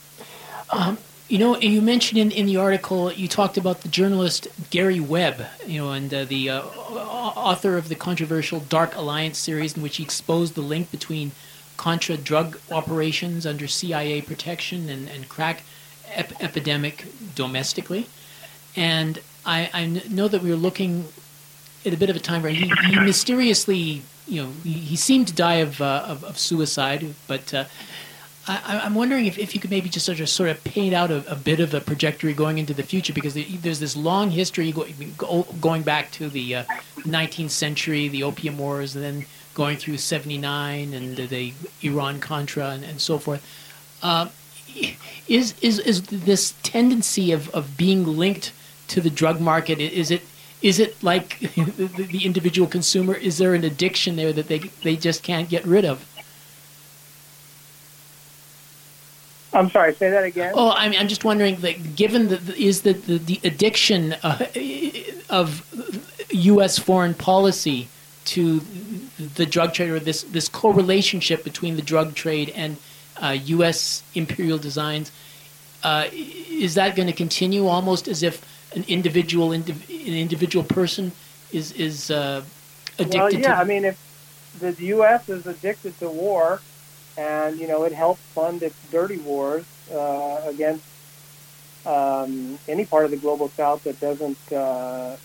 [0.70, 5.00] Um, you know, you mentioned in, in the article you talked about the journalist Gary
[5.00, 9.82] Webb, you know, and uh, the uh, author of the controversial Dark Alliance series, in
[9.82, 11.32] which he exposed the link between
[11.76, 15.62] Contra drug operations under CIA protection and, and crack
[16.08, 18.06] ep- epidemic domestically.
[18.74, 21.08] And I, I know that we were looking
[21.84, 25.28] at a bit of a time where he, he mysteriously you know, he, he seemed
[25.28, 27.64] to die of, uh, of, of, suicide, but uh,
[28.48, 31.10] I, am wondering if, if you could maybe just sort of, sort of paint out
[31.10, 34.72] a, a, bit of a trajectory going into the future, because there's this long history
[34.72, 36.64] going back to the uh,
[36.98, 42.84] 19th century, the Opium Wars, and then going through 79 and the Iran Contra and,
[42.84, 43.42] and so forth.
[44.02, 44.28] Uh,
[45.26, 48.52] is, is, is this tendency of, of being linked
[48.88, 50.22] to the drug market, is it
[50.62, 53.14] is it like the, the individual consumer?
[53.14, 56.04] Is there an addiction there that they they just can't get rid of?
[59.52, 59.94] I'm sorry.
[59.94, 60.52] Say that again.
[60.54, 61.60] Oh, I mean, I'm just wondering.
[61.62, 64.46] Like, given the, is the the, the addiction uh,
[65.30, 65.64] of
[66.30, 66.78] U.S.
[66.78, 67.88] foreign policy
[68.26, 68.60] to
[69.18, 72.76] the drug trade, or this this correlationship between the drug trade and
[73.22, 74.02] uh, U.S.
[74.14, 75.10] imperial designs,
[75.82, 81.12] uh, is that going to continue almost as if an individual indiv- an individual person
[81.52, 82.42] is is uh,
[82.98, 83.18] addicted.
[83.18, 83.56] Well, yeah, to...
[83.56, 83.98] I mean, if
[84.60, 85.28] the U.S.
[85.28, 86.60] is addicted to war,
[87.16, 90.84] and you know it helps fund its dirty wars uh, against
[91.86, 95.16] um, any part of the global South that doesn't uh, uh,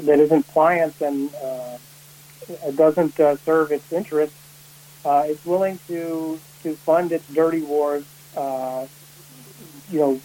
[0.00, 1.78] that isn't pliant and uh,
[2.76, 4.36] doesn't uh, serve its interests,
[5.04, 8.04] uh, it's willing to to fund its dirty wars.
[8.36, 8.86] Uh,
[9.90, 10.20] you know,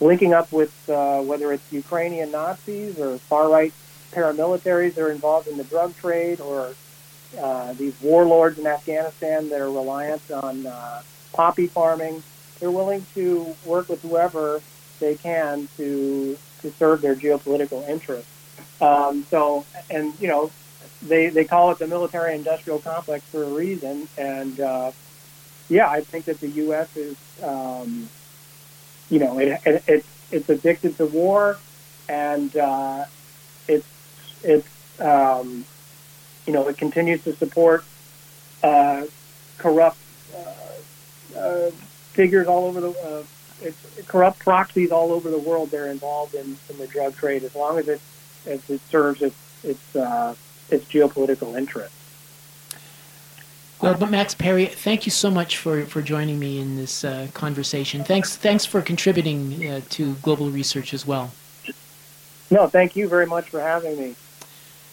[0.00, 3.72] linking up with uh, whether it's Ukrainian Nazis or far right
[4.12, 6.74] paramilitaries that are involved in the drug trade or
[7.38, 11.02] uh, these warlords in Afghanistan that are reliant on uh,
[11.32, 12.22] poppy farming.
[12.58, 14.60] They're willing to work with whoever
[15.00, 18.30] they can to to serve their geopolitical interests.
[18.80, 20.50] Um, so, and you know,
[21.02, 24.08] they they call it the military-industrial complex for a reason.
[24.16, 24.92] And uh,
[25.68, 26.96] yeah, I think that the U.S.
[26.96, 28.08] is um,
[29.10, 31.58] you know, it, it, it it's addicted to war,
[32.08, 33.04] and uh,
[33.66, 33.86] it's
[34.42, 35.64] it's um,
[36.46, 37.84] you know it continues to support
[38.62, 39.04] uh,
[39.58, 39.98] corrupt
[40.34, 41.70] uh, uh
[42.12, 43.22] figures all over the uh,
[43.62, 45.70] it's corrupt proxies all over the world.
[45.70, 48.00] They're involved in, in the drug trade as long as it
[48.46, 50.34] as it serves its its uh,
[50.70, 51.94] its geopolitical interests.
[53.80, 57.28] Well, but Max Parry, thank you so much for, for joining me in this uh,
[57.32, 58.02] conversation.
[58.02, 61.30] Thanks thanks for contributing uh, to global research as well.
[62.50, 64.16] No, thank you very much for having me.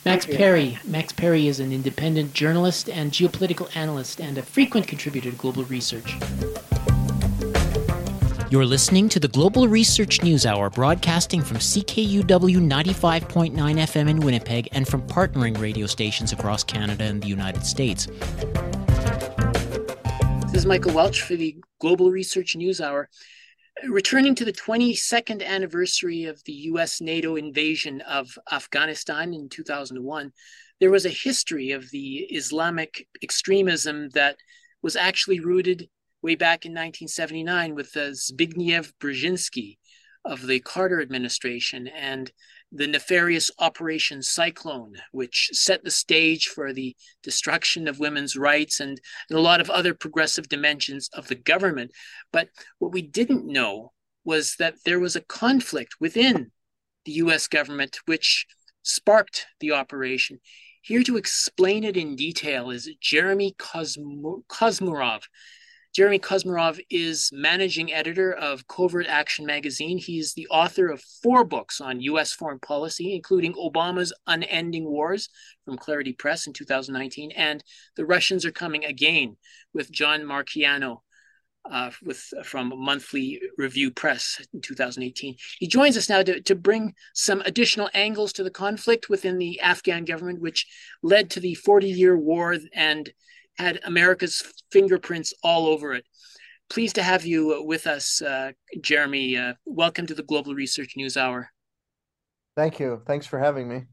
[0.05, 0.77] Max Parry.
[0.85, 5.63] Max Parry is an independent journalist and geopolitical analyst and a frequent contributor to global
[5.63, 6.15] research.
[8.55, 14.69] You're listening to the Global Research News Hour, broadcasting from CKUW 95.9 FM in Winnipeg
[14.71, 18.05] and from partnering radio stations across Canada and the United States.
[20.45, 23.09] This is Michael Welch for the Global Research News Hour.
[23.89, 30.31] Returning to the 22nd anniversary of the US NATO invasion of Afghanistan in 2001,
[30.79, 34.37] there was a history of the Islamic extremism that
[34.81, 35.89] was actually rooted
[36.25, 39.77] way back in 1979 with uh, Zbigniew Brzezinski
[40.25, 42.31] of the Carter administration and
[42.71, 48.99] the nefarious Operation Cyclone, which set the stage for the destruction of women's rights and,
[49.29, 51.91] and, a lot of other progressive dimensions of the government.
[52.33, 53.91] But what we didn't know
[54.23, 56.51] was that there was a conflict within
[57.05, 58.47] the US government which
[58.81, 60.39] sparked the operation.
[60.81, 65.21] Here to explain it in detail is Jeremy Kosmo- Kuzmarov.
[65.95, 69.97] Jeremy Kuzmarov is managing editor of Covert Action magazine.
[69.97, 72.33] He's the author of four books on U.S.
[72.33, 75.29] foreign policy, including Obama's Unending Wars
[75.63, 77.63] from Clarity Press in 2019 and
[77.95, 79.37] The Russians Are Coming Again
[79.73, 80.97] with John Marciano
[81.71, 85.37] uh, with from Monthly Review Press in 2018.
[85.59, 89.61] He joins us now to, to bring some additional angles to the conflict within the
[89.61, 90.67] Afghan government, which
[91.01, 93.13] led to the 40 year war and
[93.57, 96.05] had America's fingerprints all over it.
[96.69, 99.37] Pleased to have you with us, uh, Jeremy.
[99.37, 101.49] Uh, welcome to the Global Research News Hour.
[102.55, 103.01] Thank you.
[103.05, 103.83] Thanks for having me.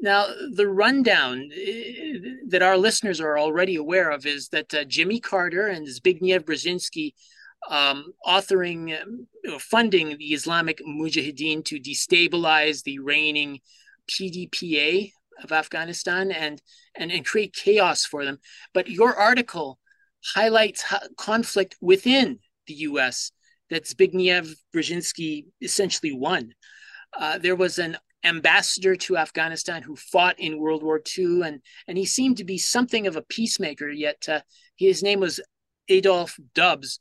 [0.00, 5.20] Now, the rundown uh, that our listeners are already aware of is that uh, Jimmy
[5.20, 7.12] Carter and Zbigniew Brzezinski
[7.70, 13.60] um, authoring, uh, funding the Islamic Mujahideen to destabilize the reigning
[14.10, 15.12] PDPA
[15.42, 16.60] of Afghanistan and,
[16.94, 18.38] and, and create chaos for them.
[18.74, 19.78] But your article
[20.34, 20.84] highlights
[21.16, 23.32] conflict within the US
[23.70, 26.52] that Zbigniew Brzezinski essentially won.
[27.18, 31.98] Uh, there was an ambassador to Afghanistan who fought in World War II, and, and
[31.98, 34.40] he seemed to be something of a peacemaker, yet uh,
[34.76, 35.40] his name was
[35.88, 37.00] Adolph Dubs.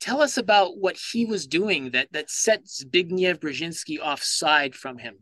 [0.00, 5.18] Tell us about what he was doing that, that set Zbigniew Brzezinski offside from him.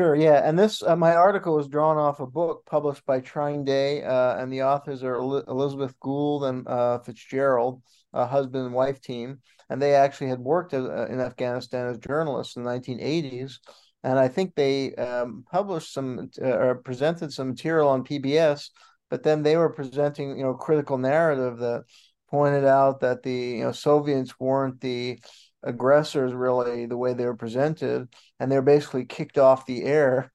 [0.00, 3.64] Sure, yeah, and this uh, my article was drawn off a book published by Trine
[3.64, 7.82] Day, uh, and the authors are Elizabeth Gould and uh, Fitzgerald,
[8.14, 11.98] a husband and wife team, and they actually had worked as, uh, in Afghanistan as
[11.98, 13.58] journalists in the 1980s,
[14.02, 18.70] and I think they um, published some uh, or presented some material on PBS,
[19.10, 21.84] but then they were presenting you know critical narrative that
[22.30, 25.18] pointed out that the you know Soviets weren't the
[25.62, 30.32] aggressors really the way they were presented and they're basically kicked off the air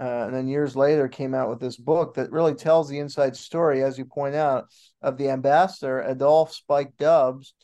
[0.00, 3.36] uh, and then years later came out with this book that really tells the inside
[3.36, 4.66] story as you point out
[5.02, 7.54] of the ambassador adolph spike dubs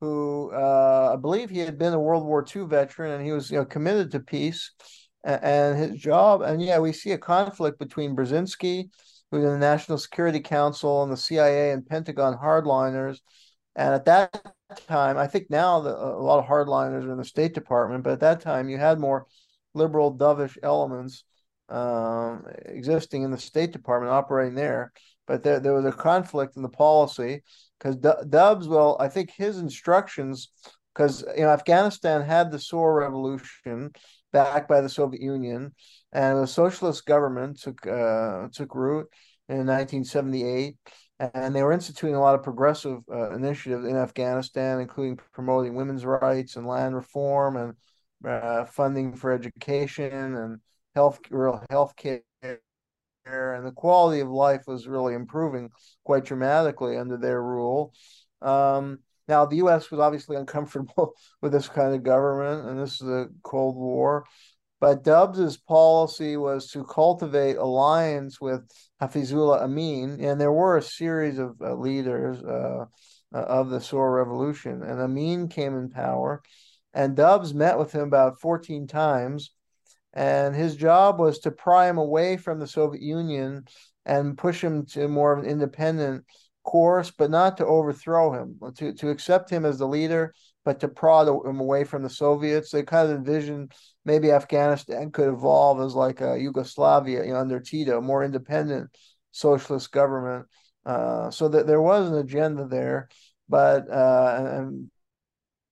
[0.00, 3.50] who uh, i believe he had been a world war ii veteran and he was
[3.50, 4.72] you know committed to peace
[5.24, 8.88] and, and his job and yeah we see a conflict between brzezinski
[9.30, 13.18] who's in the national security council and the cia and pentagon hardliners
[13.76, 14.42] and at that
[14.76, 18.12] time, I think now the, a lot of hardliners are in the State Department, but
[18.12, 19.26] at that time you had more
[19.74, 21.24] liberal, dovish elements
[21.68, 24.92] um, existing in the State Department operating there.
[25.26, 27.42] But there, there was a conflict in the policy
[27.78, 30.48] because Dubs, well, I think his instructions,
[30.94, 33.90] because you know Afghanistan had the Saur Revolution
[34.32, 35.74] backed by the Soviet Union,
[36.12, 39.08] and the socialist government took uh, took root
[39.48, 40.76] in 1978
[41.20, 46.04] and they were instituting a lot of progressive uh, initiatives in Afghanistan, including promoting women's
[46.04, 47.74] rights and land reform and
[48.24, 50.60] uh, funding for education and
[50.94, 52.22] health, real health care.
[53.24, 55.70] And the quality of life was really improving
[56.04, 57.92] quite dramatically under their rule.
[58.40, 59.90] Um, now, the U.S.
[59.90, 64.24] was obviously uncomfortable with this kind of government, and this is the Cold War.
[64.80, 68.62] But Dubs's policy was to cultivate alliance with
[69.02, 72.84] Hafizullah Amin, and there were a series of uh, leaders uh,
[73.34, 76.42] uh, of the Saur Revolution, and Amin came in power,
[76.94, 79.50] and Dubs met with him about 14 times,
[80.12, 83.64] and his job was to pry him away from the Soviet Union
[84.06, 86.24] and push him to more of an independent
[86.64, 90.32] course, but not to overthrow him, to, to accept him as the leader
[90.68, 92.70] but to prod them away from the Soviets.
[92.70, 93.72] They kind of envisioned
[94.04, 98.90] maybe Afghanistan could evolve as like a Yugoslavia you know, under Tito, more independent
[99.30, 100.44] socialist government.
[100.84, 103.08] Uh, so that there was an agenda there,
[103.48, 104.66] but uh,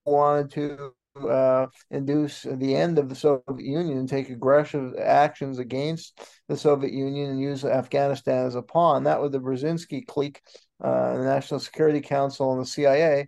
[0.03, 6.57] wanted to uh, induce the end of the Soviet Union take aggressive actions against the
[6.57, 9.03] Soviet Union and use Afghanistan as a pawn.
[9.03, 10.41] That was the Brzezinski clique,
[10.83, 13.27] uh, the National Security Council, and the CIA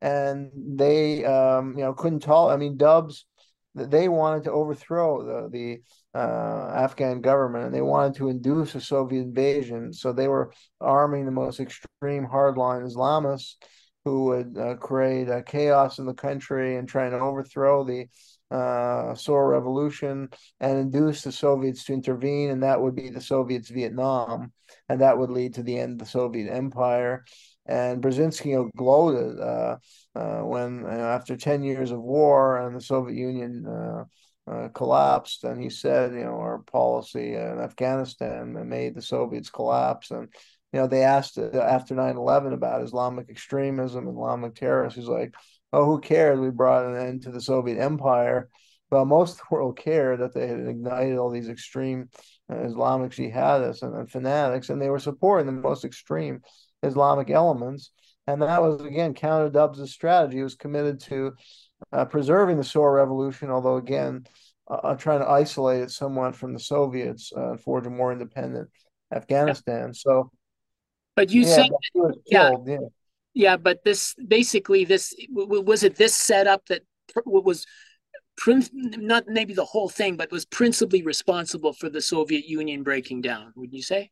[0.00, 2.48] and they um, you know couldn't tell.
[2.48, 3.26] I mean, Dubs
[3.76, 8.80] they wanted to overthrow the the uh, Afghan government and they wanted to induce a
[8.80, 9.92] Soviet invasion.
[9.92, 13.56] So they were arming the most extreme hardline Islamists
[14.06, 18.06] who would uh, create chaos in the country and trying to overthrow the
[18.50, 20.28] uh, Soviet Revolution
[20.60, 24.52] and induce the Soviets to intervene, and that would be the Soviets' Vietnam,
[24.88, 27.24] and that would lead to the end of the Soviet Empire.
[27.68, 29.76] And Brzezinski gloated uh,
[30.14, 34.04] uh, when, you know, after 10 years of war and the Soviet Union uh,
[34.48, 40.12] uh, collapsed, and he said, you know, our policy in Afghanistan made the Soviets collapse.
[40.12, 40.28] And,
[40.72, 44.98] you know, they asked uh, after 9 11 about Islamic extremism, Islamic terrorists.
[44.98, 45.34] He's like,
[45.72, 46.38] oh, who cares?
[46.38, 48.48] We brought an end to the Soviet Empire.
[48.90, 52.08] Well, most of the world cared that they had ignited all these extreme
[52.48, 56.40] uh, Islamic jihadists and, and, fanatics, and they were supporting the most extreme
[56.82, 57.90] Islamic elements.
[58.26, 60.38] And that was, again, counter Dubs' strategy.
[60.38, 61.34] He was committed to
[61.92, 64.26] uh, preserving the Soviet Revolution, although, again,
[64.68, 68.12] uh, uh, trying to isolate it somewhat from the Soviets uh, and forge a more
[68.12, 68.68] independent
[69.14, 69.94] Afghanistan.
[69.94, 70.30] So,
[71.14, 71.70] but you yeah, said,
[72.26, 72.78] yeah, yeah,
[73.32, 76.82] yeah, but this basically this was it this setup that
[77.24, 77.64] was
[78.72, 83.52] not maybe the whole thing, but was principally responsible for the Soviet Union breaking down.
[83.56, 84.10] Would you say?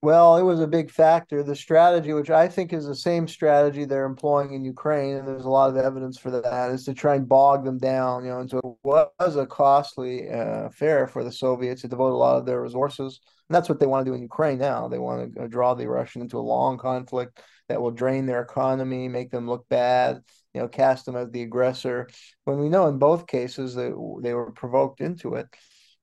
[0.00, 1.42] Well, it was a big factor.
[1.42, 5.44] The strategy, which I think is the same strategy they're employing in Ukraine, and there's
[5.44, 8.24] a lot of evidence for that, is to try and bog them down.
[8.24, 12.16] You know, into it was a costly uh, affair for the Soviets to devote a
[12.16, 13.18] lot of their resources,
[13.48, 14.86] and that's what they want to do in Ukraine now.
[14.86, 19.08] They want to draw the Russian into a long conflict that will drain their economy,
[19.08, 20.22] make them look bad,
[20.54, 22.08] you know, cast them as the aggressor.
[22.44, 25.48] When we know in both cases that they were provoked into it.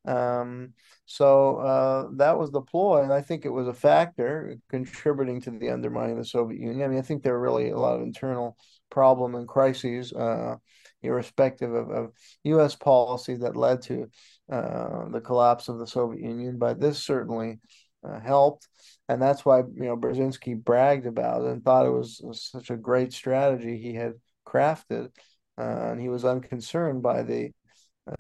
[0.06, 0.74] Um,
[1.06, 5.52] so uh, that was the ploy, and I think it was a factor contributing to
[5.52, 6.84] the undermining of the Soviet Union.
[6.84, 8.58] I mean, I think there were really a lot of internal
[8.90, 10.56] problem and crises, uh,
[11.04, 12.12] irrespective of, of,
[12.44, 12.76] U.S.
[12.76, 14.08] policy that led to
[14.52, 16.58] uh, the collapse of the Soviet Union.
[16.58, 17.60] But this certainly
[18.04, 18.68] uh, helped
[19.08, 22.70] and that's why you know Brzezinski bragged about it and thought it was, was such
[22.70, 24.14] a great strategy he had
[24.48, 25.10] crafted,
[25.58, 27.50] uh, and he was unconcerned by the uh,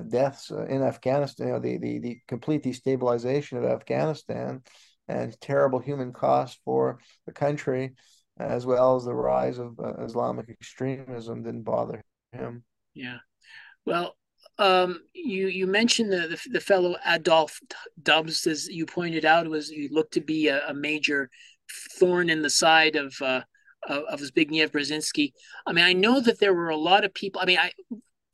[0.08, 4.62] deaths in Afghanistan, you know, the, the the complete destabilization of Afghanistan,
[5.08, 7.94] and terrible human cost for the country,
[8.40, 12.64] as well as the rise of uh, Islamic extremism didn't bother him.
[12.94, 13.18] Yeah,
[13.86, 14.16] well,
[14.58, 17.60] um, you you mentioned the, the, the fellow Adolph
[18.02, 21.30] Dubs, as you pointed out, was he looked to be a, a major
[22.00, 23.42] thorn in the side of uh,
[23.88, 25.32] of, Zbigniew Brzezinski.
[25.66, 27.42] I mean, I know that there were a lot of people.
[27.42, 27.72] I mean, I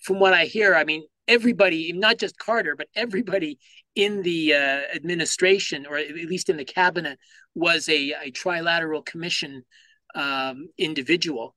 [0.03, 3.59] from what I hear, I mean, everybody, not just Carter, but everybody
[3.95, 7.19] in the uh, administration, or at least in the cabinet,
[7.55, 9.63] was a, a trilateral commission
[10.15, 11.55] um, individual.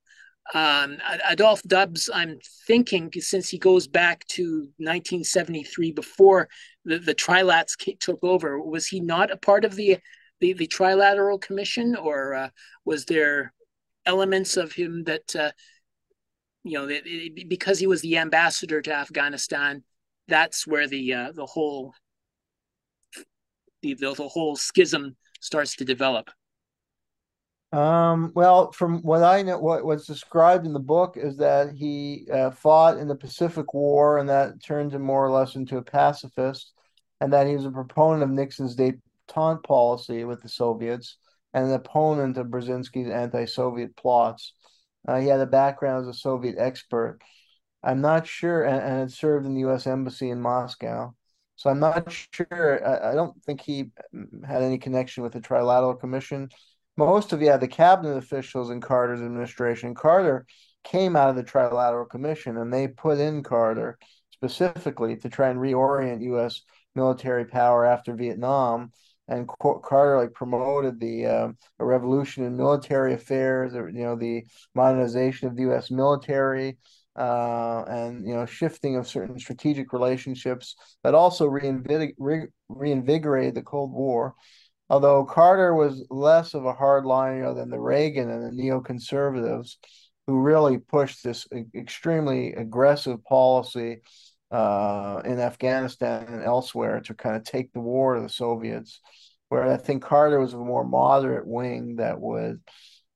[0.52, 0.98] Um,
[1.28, 6.48] Adolph Dubs, I'm thinking, since he goes back to 1973, before
[6.84, 9.98] the, the Trilats took over, was he not a part of the
[10.40, 12.48] the, the Trilateral Commission, or uh,
[12.84, 13.54] was there
[14.04, 15.52] elements of him that, uh,
[16.64, 19.84] you know, it, it, because he was the ambassador to Afghanistan,
[20.28, 21.94] that's where the uh, the whole
[23.82, 26.30] the, the whole schism starts to develop.
[27.70, 32.26] Um, well, from what I know, what was described in the book is that he
[32.32, 35.82] uh, fought in the Pacific War, and that turned him more or less into a
[35.82, 36.72] pacifist,
[37.20, 41.16] and that he was a proponent of Nixon's détente policy with the Soviets,
[41.52, 44.54] and an opponent of Brzezinski's anti-Soviet plots.
[45.06, 47.18] Uh, he had a background as a Soviet expert.
[47.82, 49.86] I'm not sure, and, and had served in the U.S.
[49.86, 51.14] Embassy in Moscow.
[51.56, 52.86] So I'm not sure.
[52.86, 53.90] I, I don't think he
[54.46, 56.48] had any connection with the Trilateral Commission
[56.96, 59.94] most of yeah the cabinet officials in Carter's administration.
[59.94, 60.46] Carter
[60.82, 63.98] came out of the Trilateral Commission, and they put in Carter
[64.32, 66.62] specifically to try and reorient U.S.
[66.94, 68.92] military power after Vietnam.
[69.26, 71.48] And Carter like promoted the uh,
[71.78, 74.44] a revolution in military affairs, you know, the
[74.74, 75.90] modernization of the U.S.
[75.90, 76.76] military,
[77.16, 83.62] uh, and you know, shifting of certain strategic relationships that also reinvig- re- reinvigorated the
[83.62, 84.34] Cold War
[84.90, 89.76] although Carter was less of a hardliner than the Reagan and the neoconservatives,
[90.26, 94.00] who really pushed this extremely aggressive policy
[94.50, 99.00] uh, in Afghanistan and elsewhere to kind of take the war to the Soviets.
[99.48, 102.60] Where I think Carter was a more moderate wing that would,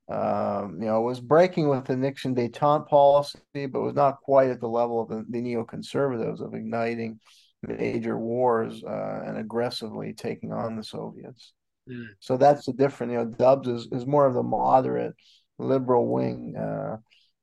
[0.09, 4.61] um, you know, was breaking with the Nixon détente policy, but was not quite at
[4.61, 7.19] the level of the, the neoconservatives of igniting
[7.63, 11.55] major wars uh, and aggressively taking on the Soviets.
[11.91, 12.07] Mm.
[12.21, 13.11] So that's the difference.
[13.11, 15.17] You know, Dubs is, is more of the moderate
[15.59, 16.99] liberal wing uh,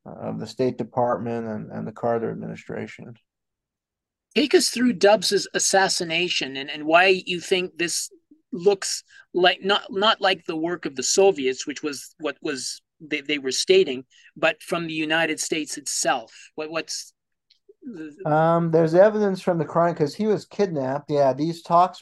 [0.05, 3.15] of the State Department and, and the Carter administration.
[4.35, 8.09] Take us through Dubs's assassination and, and why you think this
[8.51, 13.21] looks like not not like the work of the Soviets, which was what was they,
[13.21, 14.05] they were stating,
[14.35, 16.33] but from the United States itself.
[16.55, 17.13] What what's
[18.25, 21.09] Um, there's evidence from the crime because he was kidnapped.
[21.09, 22.01] Yeah, these talks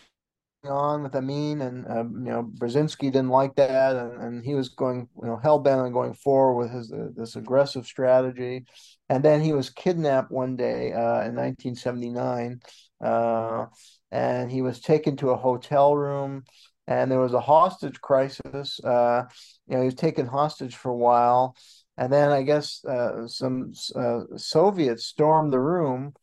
[0.66, 4.70] on with Amin and uh, you know Brzezinski didn't like that and, and he was
[4.70, 8.66] going you know hell bent on going forward with his uh, this aggressive strategy.
[9.09, 12.61] And then he was kidnapped one day uh, in 1979
[13.03, 13.66] uh,
[14.11, 16.43] and he was taken to a hotel room
[16.88, 19.24] and there was a hostage crisis uh,
[19.68, 21.55] you know he was taken hostage for a while.
[21.95, 23.72] And then I guess uh, some
[24.36, 26.14] Soviets stormed the room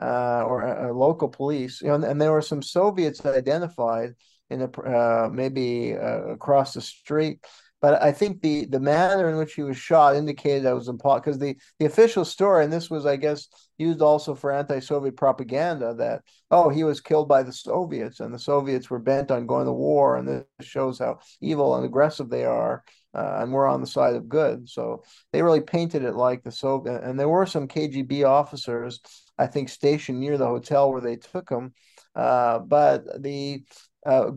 [0.00, 1.80] uh, or uh, local police.
[1.82, 4.14] You know, and, and, there were some Soviets identified
[4.48, 7.40] in a, uh, maybe uh, across the street.
[7.80, 11.20] But I think the the manner in which he was shot indicated that was impossible
[11.20, 13.48] because the the official story, and this was, I guess,
[13.78, 18.38] used also for anti-Soviet propaganda that oh he was killed by the Soviets and the
[18.38, 22.44] Soviets were bent on going to war, and this shows how evil and aggressive they
[22.44, 22.84] are.
[23.12, 24.68] Uh, and we're on the side of good.
[24.68, 27.02] So they really painted it like the Soviet.
[27.02, 29.00] And there were some KGB officers
[29.40, 31.72] I think, stationed near the hotel where they took him.
[32.14, 33.64] Uh, but the
[34.04, 34.32] uh,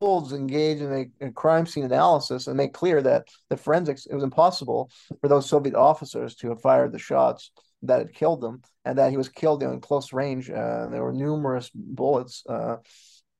[0.00, 4.14] Goulds engaged in a, a, crime scene analysis and make clear that the forensics, it
[4.14, 4.90] was impossible
[5.20, 7.50] for those Soviet officers to have fired the shots
[7.82, 10.50] that had killed them and that he was killed in close range.
[10.50, 12.42] Uh, there were numerous bullets.
[12.48, 12.76] Uh,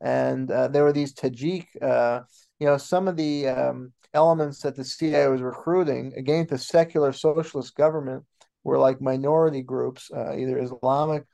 [0.01, 2.21] and uh, there were these Tajik, uh,
[2.61, 7.13] you know, some of the um, elements that the CIA was recruiting against the secular
[7.13, 8.25] socialist government
[8.65, 11.25] were like minority groups, uh, either Islamic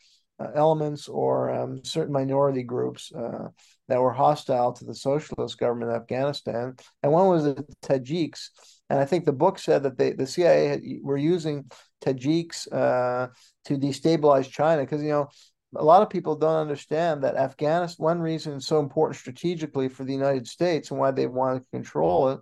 [0.40, 3.48] uh, elements or um, certain minority groups uh,
[3.88, 6.74] that were hostile to the socialist government of Afghanistan.
[7.02, 8.48] And one was the Tajiks.
[8.90, 11.70] And I think the book said that they, the CIA had, were using
[12.04, 13.28] Tajiks uh,
[13.66, 15.28] to destabilize China because, you know,
[15.76, 20.04] a lot of people don't understand that Afghanistan, one reason it's so important strategically for
[20.04, 22.40] the United States and why they want to control it,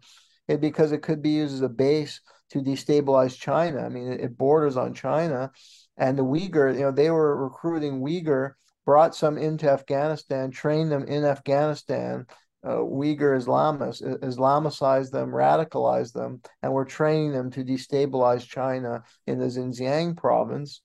[0.49, 2.21] is because it could be used as a base
[2.53, 3.85] to destabilize China.
[3.85, 5.51] I mean, it, borders on China,
[5.97, 8.53] and the Uyghur, you know, they were recruiting Uyghur,
[8.85, 12.27] brought some into Afghanistan, trained them in Afghanistan.
[12.65, 19.39] Uh, Uyghur Islamists, Islamicized them, radicalized them, and were training them to destabilize China in
[19.39, 20.81] the Xinjiang province.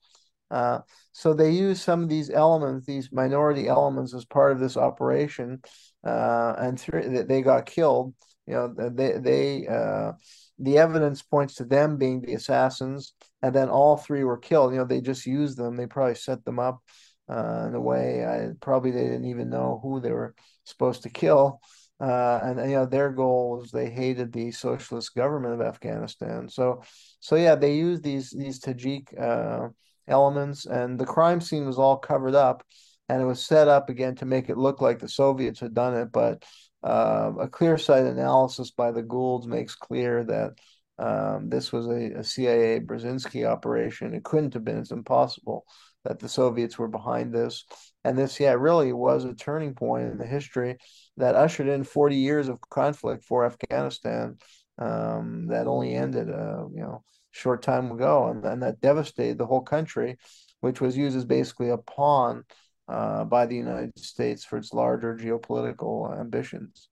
[0.49, 0.79] Uh,
[1.11, 5.61] so they use some of these elements, these minority elements, as part of this operation,
[6.05, 8.13] uh, and th- they got killed.
[8.47, 10.13] You know, they they uh,
[10.59, 14.73] the evidence points to them being the assassins, and then all three were killed.
[14.73, 15.75] You know, they just used them.
[15.75, 16.81] They probably set them up
[17.29, 18.25] uh, in a way.
[18.25, 21.61] I probably they didn't even know who they were supposed to kill.
[21.99, 26.47] Uh, and you know their goal was they hated the socialist government of Afghanistan.
[26.47, 26.83] So,
[27.19, 29.69] so yeah, they used these these Tajik uh,
[30.07, 32.63] elements, and the crime scene was all covered up,
[33.09, 35.95] and it was set up again to make it look like the Soviets had done
[35.95, 36.43] it, but
[36.87, 40.53] uh, a clear site analysis by the Goulds makes clear that
[40.97, 44.13] um, this was a, a, CIA Brzezinski operation.
[44.13, 44.77] It couldn't have been.
[44.77, 45.65] It's impossible
[46.05, 47.65] that the Soviets were behind this.
[48.05, 50.77] And this, yeah, really was a turning point in the history
[51.17, 54.37] that ushered in 40 years of conflict for Afghanistan
[54.79, 59.45] um, that only ended, uh, you know, short time ago, and, and that devastated the
[59.45, 60.17] whole country,
[60.61, 62.45] which was used as basically a pawn
[62.87, 66.89] uh, by the United States for its larger geopolitical ambitions.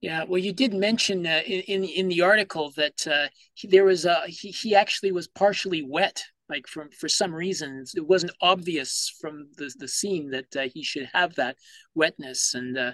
[0.00, 4.04] Yeah, well, you did mention uh, in in the article that uh, he, there was
[4.04, 9.14] a he, he actually was partially wet, like from for some reason it wasn't obvious
[9.20, 11.56] from the the scene that uh, he should have that
[11.94, 12.92] wetness, and uh,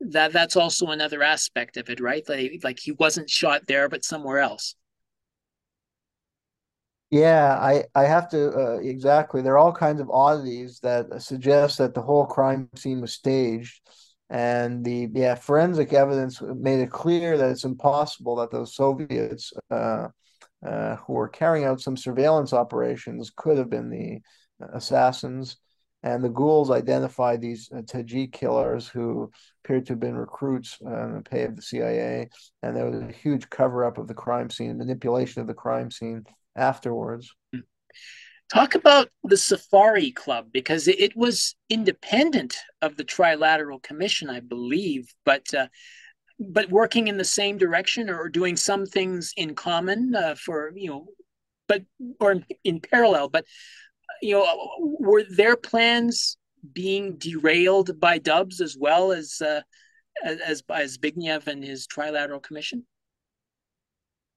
[0.00, 2.22] that that's also another aspect of it, right?
[2.28, 4.76] Like like he wasn't shot there, but somewhere else.
[7.14, 9.40] Yeah, I I have to uh, exactly.
[9.40, 13.80] There are all kinds of oddities that suggest that the whole crime scene was staged,
[14.30, 20.08] and the yeah forensic evidence made it clear that it's impossible that those Soviets uh,
[20.66, 24.20] uh, who were carrying out some surveillance operations could have been the
[24.74, 25.56] assassins.
[26.04, 29.30] And the Goulds identified these uh, Tajik killers who
[29.64, 32.30] appeared to have been recruits on the pay of the CIA,
[32.62, 35.90] and there was a huge cover up of the crime scene, manipulation of the crime
[35.90, 36.24] scene
[36.56, 37.34] afterwards.
[38.52, 45.12] Talk about the Safari Club because it was independent of the Trilateral Commission, I believe,
[45.24, 45.68] but uh,
[46.38, 50.90] but working in the same direction or doing some things in common uh, for you
[50.90, 51.06] know,
[51.68, 51.82] but
[52.20, 53.28] or in, in parallel.
[53.28, 53.46] But
[54.20, 56.36] you know, were their plans
[56.72, 59.62] being derailed by Dubs as well as uh,
[60.22, 62.84] as as Zbigniew and his Trilateral Commission?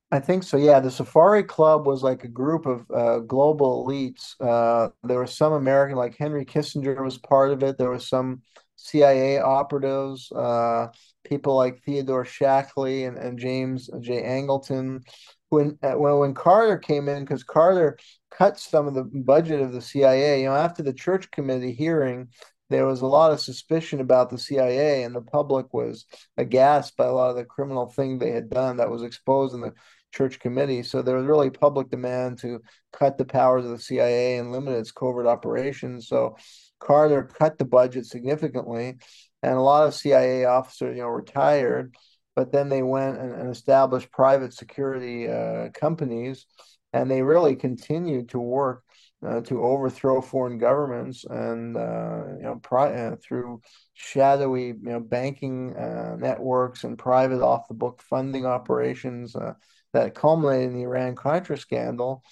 [0.09, 0.55] I think so.
[0.55, 4.35] Yeah, the Safari Club was like a group of uh, global elites.
[4.39, 7.77] Uh, there were some American, like Henry Kissinger, was part of it.
[7.77, 8.41] There was some
[8.77, 10.87] CIA operatives, uh,
[11.25, 14.23] people like Theodore Shackley and, and James J.
[14.23, 15.01] Angleton.
[15.49, 17.97] when uh, well when Carter came in because Carter
[18.31, 20.41] cut some of the budget of the CIA.
[20.41, 22.29] You know, after the Church Committee hearing,
[22.69, 26.05] there was a lot of suspicion about the CIA, and the public was
[26.37, 29.61] aghast by a lot of the criminal thing they had done that was exposed in
[29.61, 29.73] the
[30.13, 30.83] Church Committee.
[30.83, 32.61] So there was really public demand to
[32.93, 36.07] cut the powers of the CIA and limit its covert operations.
[36.07, 36.37] So
[36.79, 38.97] Carter cut the budget significantly,
[39.43, 41.95] and a lot of CIA officers, you know, retired
[42.37, 46.45] but then they went and, and established private security uh, companies,
[46.93, 48.83] and they really continued to work
[49.25, 53.59] uh, to overthrow foreign governments and uh, you know pri- uh, through
[53.95, 59.53] shadowy you know banking uh, networks and private off the book funding operations uh,
[59.93, 62.23] that culminated in the Iran Contra scandal.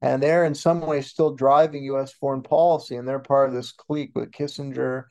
[0.00, 2.12] And they're in some ways still driving U.S.
[2.12, 5.06] foreign policy, and they're part of this clique with Kissinger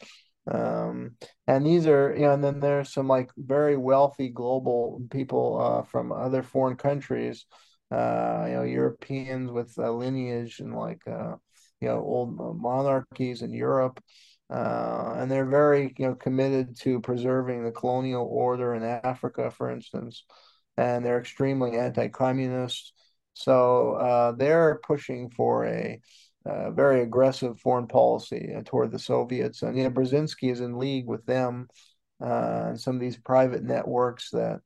[0.49, 1.15] um,
[1.47, 5.83] and these are, you know, and then there's some like very wealthy global people uh,
[5.83, 7.45] from other foreign countries,
[7.91, 11.35] uh, you know, Europeans with uh, lineage and like, uh,
[11.81, 14.01] you know, old monarchies in Europe.
[14.49, 19.69] Uh, and they're very, you know, committed to preserving the colonial order in Africa, for
[19.69, 20.23] instance.
[20.77, 22.93] And they're extremely anti-communist.
[23.33, 25.99] So uh, they're pushing for a
[26.45, 29.63] uh, very aggressive foreign policy uh, toward the Soviets.
[29.63, 31.67] And you know, Brzezinski is in league with them
[32.21, 34.61] uh, and some of these private networks that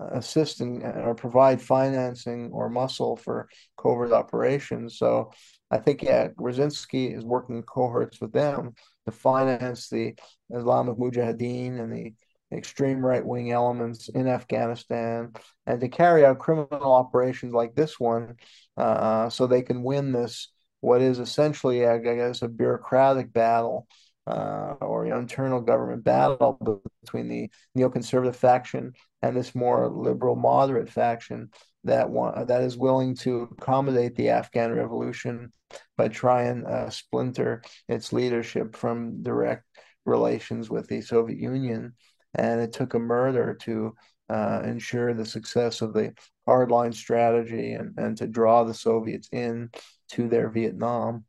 [0.00, 4.98] assist and or provide financing or muscle for covert operations.
[4.98, 5.30] So
[5.70, 8.74] I think yeah, Brzezinski is working cohorts with them
[9.06, 10.14] to finance the
[10.50, 12.12] Islamic Mujahideen and the
[12.52, 15.32] extreme right wing elements in Afghanistan
[15.66, 18.36] and to carry out criminal operations like this one
[18.76, 20.52] uh, so they can win this
[20.84, 23.88] what is essentially, I guess, a bureaucratic battle
[24.26, 28.92] uh, or an internal government battle between the neoconservative faction
[29.22, 31.48] and this more liberal moderate faction
[31.84, 35.50] that one that is willing to accommodate the Afghan revolution
[35.96, 39.64] by trying uh, splinter its leadership from direct
[40.04, 41.94] relations with the Soviet Union.
[42.34, 43.94] And it took a murder to
[44.28, 46.12] uh, ensure the success of the
[46.48, 49.70] hardline strategy and, and to draw the Soviets in
[50.10, 51.24] to their Vietnam.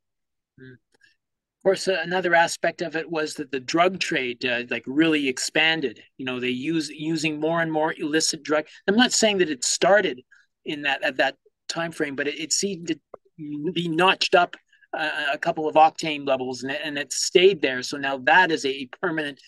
[0.60, 0.74] Mm.
[0.74, 5.28] Of course, uh, another aspect of it was that the drug trade uh, like really
[5.28, 6.02] expanded.
[6.18, 8.66] You know, they use using more and more illicit drug.
[8.88, 10.22] I'm not saying that it started
[10.64, 11.38] in that at that
[11.68, 13.00] time frame, but it, it seemed to
[13.74, 14.56] be notched up
[14.96, 17.82] uh, a couple of octane levels, and and it stayed there.
[17.82, 19.40] So now that is a permanent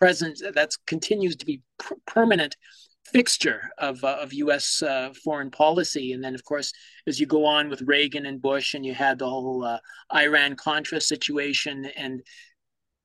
[0.00, 2.56] presence that continues to be pr- permanent
[3.04, 4.82] fixture of, uh, of U.S.
[4.82, 6.12] Uh, foreign policy.
[6.12, 6.72] And then, of course,
[7.06, 9.78] as you go on with Reagan and Bush, and you had the whole uh,
[10.14, 12.22] Iran Contra situation, and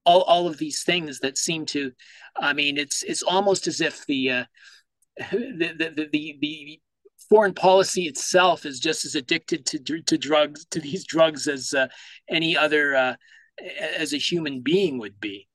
[0.06, 1.92] all, all of these things that seem to,
[2.38, 4.44] I mean, it's it's almost as if the uh,
[5.32, 6.80] the, the, the, the
[7.30, 11.88] foreign policy itself is just as addicted to to drugs to these drugs as uh,
[12.30, 13.16] any other uh,
[13.98, 15.48] as a human being would be.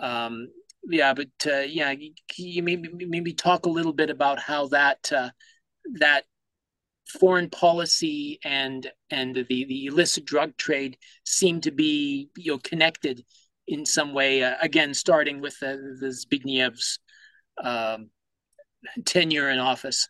[0.00, 0.48] Um,
[0.84, 1.94] yeah, but uh, yeah,
[2.36, 5.30] you maybe maybe talk a little bit about how that uh,
[5.94, 6.24] that
[7.08, 13.24] foreign policy and and the the illicit drug trade seem to be you know connected
[13.66, 14.42] in some way.
[14.42, 16.98] Uh, again, starting with the, the Zbigniew's
[17.62, 18.10] um,
[19.04, 20.08] tenure in office.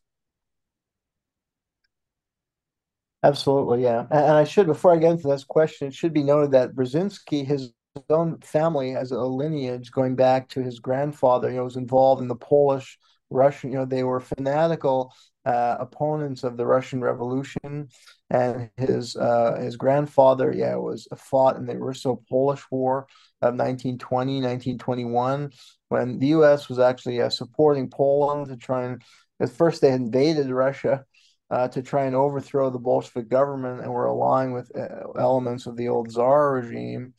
[3.24, 4.06] Absolutely, yeah.
[4.10, 7.46] And I should, before I get into this question, it should be noted that Brzezinski,
[7.46, 7.72] his
[8.08, 11.50] own family has a lineage going back to his grandfather.
[11.50, 12.98] You know, was involved in the Polish,
[13.30, 13.72] Russian.
[13.72, 15.12] You know, they were fanatical
[15.44, 17.88] uh, opponents of the Russian Revolution,
[18.30, 23.06] and his uh, his grandfather, yeah, was fought in the Russo-Polish War
[23.42, 25.52] of 1920, 1921,
[25.88, 26.68] when the U.S.
[26.68, 29.02] was actually uh, supporting Poland to try and.
[29.40, 31.04] At first, they invaded Russia.
[31.50, 35.76] Uh, to try and overthrow the Bolshevik government and were allying with uh, elements of
[35.76, 37.12] the old Tsar regime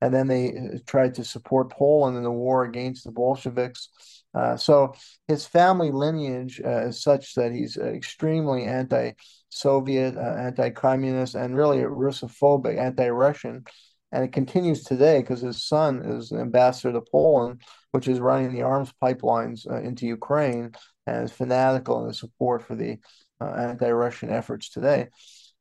[0.00, 3.88] and then they uh, tried to support Poland in the war against the Bolsheviks.
[4.34, 4.94] Uh, so
[5.26, 12.78] his family lineage uh, is such that he's extremely anti-Soviet, uh, anti-communist, and really Russophobic,
[12.78, 13.64] anti-Russian.
[14.12, 18.52] And it continues today because his son is an ambassador to Poland, which is running
[18.54, 20.72] the arms pipelines uh, into Ukraine
[21.06, 22.98] and is fanatical in his support for the
[23.40, 25.08] uh, anti-Russian efforts today.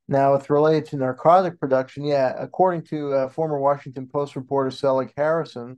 [0.08, 5.12] Now, with related to narcotic production, yeah, according to uh, former Washington Post reporter Selig
[5.18, 5.78] Harrison,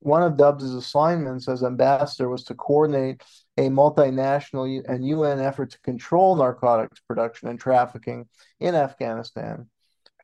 [0.00, 3.22] one of Dubs' assignments as ambassador was to coordinate
[3.56, 8.26] a multinational and UN effort to control narcotics production and trafficking
[8.60, 9.68] in Afghanistan.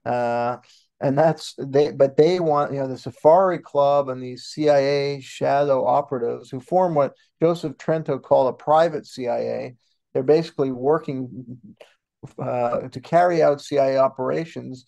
[0.04, 0.58] Uh,
[1.00, 5.84] and that's they, but they want you know the Safari Club and these CIA shadow
[5.84, 9.76] operatives who form what Joseph Trento called a private CIA.
[10.12, 11.58] They're basically working
[12.38, 14.84] uh, to carry out CIA operations,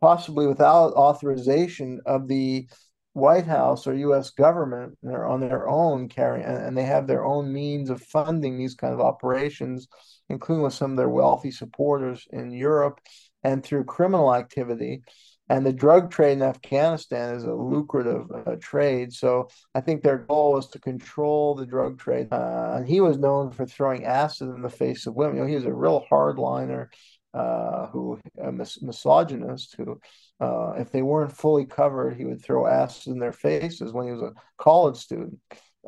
[0.00, 2.68] possibly without authorization of the
[3.14, 4.30] White House or U.S.
[4.30, 4.96] government.
[5.02, 8.94] They're on their own carrying, and they have their own means of funding these kind
[8.94, 9.88] of operations,
[10.28, 13.00] including with some of their wealthy supporters in Europe
[13.42, 15.02] and through criminal activity.
[15.48, 19.12] And the drug trade in Afghanistan is a lucrative uh, trade.
[19.12, 22.28] So I think their goal was to control the drug trade.
[22.30, 25.36] Uh, and he was known for throwing acid in the face of women.
[25.36, 26.88] You know, he was a real hardliner
[27.34, 30.00] uh, who a mis- misogynist who,
[30.40, 34.12] uh, if they weren't fully covered, he would throw acid in their faces when he
[34.12, 35.38] was a college student.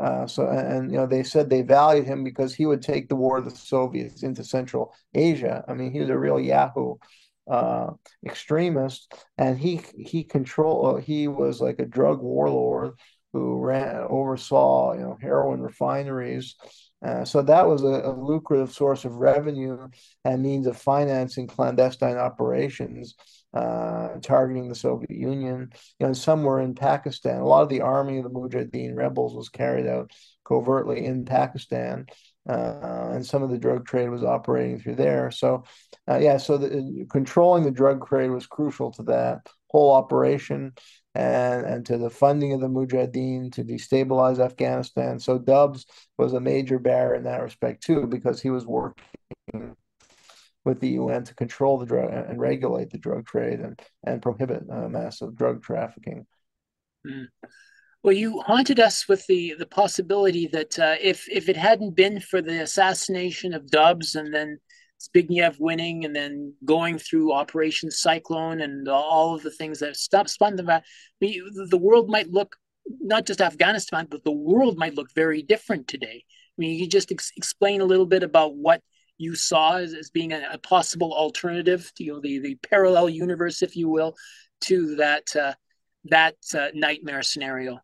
[0.01, 3.17] Uh, so and, you know they said they valued him because he would take the
[3.17, 5.65] war of the Soviets into Central Asia.
[5.69, 6.95] I mean he was a real Yahoo
[7.49, 7.91] uh,
[8.25, 12.93] extremist, and he he control uh, he was like a drug warlord
[13.33, 16.57] who ran oversaw you know heroin refineries.
[17.05, 19.89] Uh, so that was a, a, lucrative source of revenue
[20.27, 23.15] and means of financing clandestine operations
[23.55, 25.71] uh, targeting the Soviet Union.
[25.99, 27.41] You know, some were in Pakistan.
[27.41, 30.13] A lot of the army of the Mujahideen rebels was carried out
[30.45, 32.07] covertly in Pakistan
[32.49, 35.31] uh, and some of the drug trade was operating through there.
[35.31, 35.65] So,
[36.09, 40.73] uh, yeah, so the, controlling the drug trade was crucial to that whole operation
[41.15, 45.19] and and to the funding of the Mujahideen to destabilize Afghanistan.
[45.19, 45.87] So Dubs
[46.19, 49.77] was a major bearer in that respect too, because he was working
[50.65, 54.63] with the UN to control the drug and regulate the drug trade and and prohibit
[54.71, 56.27] uh, massive drug trafficking.
[57.07, 57.27] Mm.
[58.03, 62.19] Well, you haunted us with the the possibility that uh, if if it hadn't been
[62.19, 64.59] for the assassination of Dubs and then
[65.03, 70.31] Zbigniew winning and then going through Operation Cyclone and all of the things that stopped
[70.31, 70.83] spun the
[71.21, 75.87] we, the world might look not just Afghanistan but the world might look very different
[75.87, 76.25] today.
[76.27, 78.83] I mean, you just ex- explain a little bit about what
[79.19, 83.11] you saw as, as being a, a, possible alternative to you know the the parallel
[83.11, 84.15] universe, if you will,
[84.63, 85.53] to that uh,
[86.05, 87.79] that uh, nightmare scenario.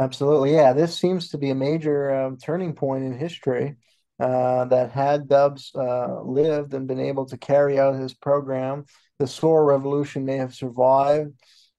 [0.00, 0.54] Absolutely.
[0.54, 3.76] Yeah, this seems to be a major um, turning point in history
[4.18, 8.86] uh, that had Dubs uh, lived and been able to carry out his program,
[9.18, 11.34] the Saur revolution may have survived.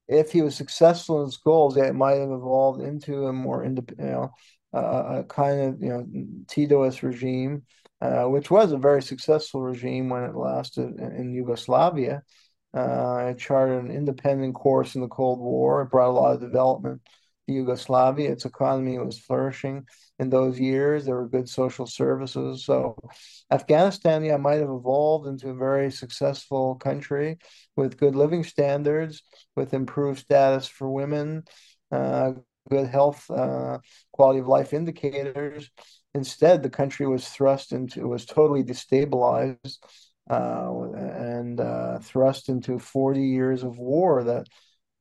[0.07, 4.07] If he was successful in his goals, it might have evolved into a more independent,
[4.07, 4.31] you know,
[4.71, 6.05] uh, a kind of you know
[6.45, 7.63] Titoist regime,
[8.01, 12.21] uh, which was a very successful regime when it lasted in, in Yugoslavia.
[12.73, 15.81] Uh, it charted an independent course in the Cold War.
[15.81, 17.01] It brought a lot of development
[17.51, 18.31] Yugoslavia.
[18.31, 19.85] Its economy was flourishing
[20.19, 21.05] in those years.
[21.05, 22.65] There were good social services.
[22.65, 22.97] So
[23.51, 27.37] Afghanistan, yeah, might have evolved into a very successful country
[27.75, 29.23] with good living standards,
[29.55, 31.43] with improved status for women,
[31.91, 32.33] uh,
[32.69, 33.79] good health, uh,
[34.11, 35.69] quality of life indicators.
[36.13, 39.77] Instead, the country was thrust into was totally destabilized
[40.29, 44.47] uh, and uh, thrust into 40 years of war that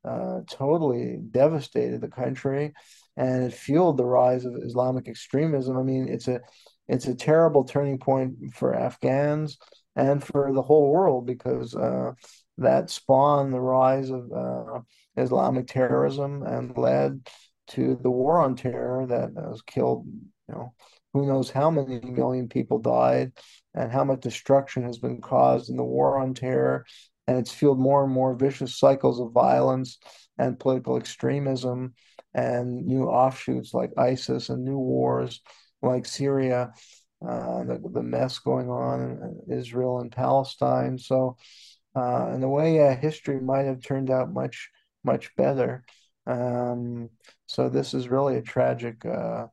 [0.04, 2.72] uh, totally devastated the country,
[3.16, 5.76] and it fueled the rise of Islamic extremism.
[5.76, 6.40] I mean, it's a
[6.88, 9.58] it's a terrible turning point for Afghans
[9.94, 12.12] and for the whole world because uh,
[12.58, 14.80] that spawned the rise of uh,
[15.16, 17.28] Islamic terrorism and led
[17.68, 20.74] to the war on terror that has killed, you know,
[21.12, 23.32] who knows how many million people died
[23.74, 26.84] and how much destruction has been caused in the war on terror
[27.30, 29.98] and it's fueled more and more vicious cycles of violence
[30.36, 31.94] and political extremism
[32.34, 35.40] and new offshoots like ISIS and new wars
[35.80, 36.72] like Syria,
[37.24, 39.00] uh, the, the mess going on
[39.46, 40.98] in Israel and Palestine.
[40.98, 41.36] So,
[41.94, 44.68] uh, in a way, uh, history might have turned out much,
[45.04, 45.84] much better.
[46.26, 47.10] Um,
[47.46, 49.46] so this is really a tragic, uh,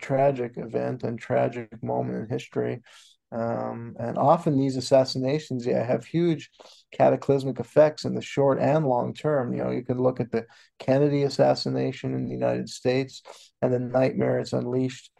[0.00, 2.82] tragic event and tragic moment in history.
[3.30, 6.50] Um, and often these assassinations, yeah, have huge
[6.92, 9.52] cataclysmic effects in the short and long term.
[9.52, 10.46] You know, you can look at the
[10.78, 13.22] Kennedy assassination in the United States
[13.60, 15.10] and the nightmare it's unleashed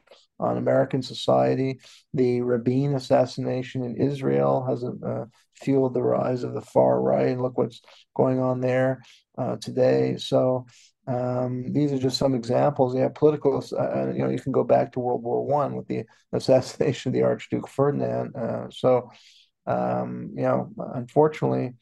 [0.41, 1.81] on American society.
[2.15, 7.43] The Rabin assassination in Israel has uh, fueled the rise of the far right, and
[7.43, 7.83] look what's
[8.15, 9.03] going on there
[9.37, 10.17] uh, today.
[10.17, 10.67] So
[11.09, 12.95] um, these are just some examples.
[12.95, 13.65] Yeah, political.
[13.73, 17.15] Uh, you know, you can go back to World War One with the assassination of
[17.15, 18.37] the Archduke Ferdinand.
[18.37, 19.11] Uh, so,
[19.67, 21.75] um, you know, unfortunately,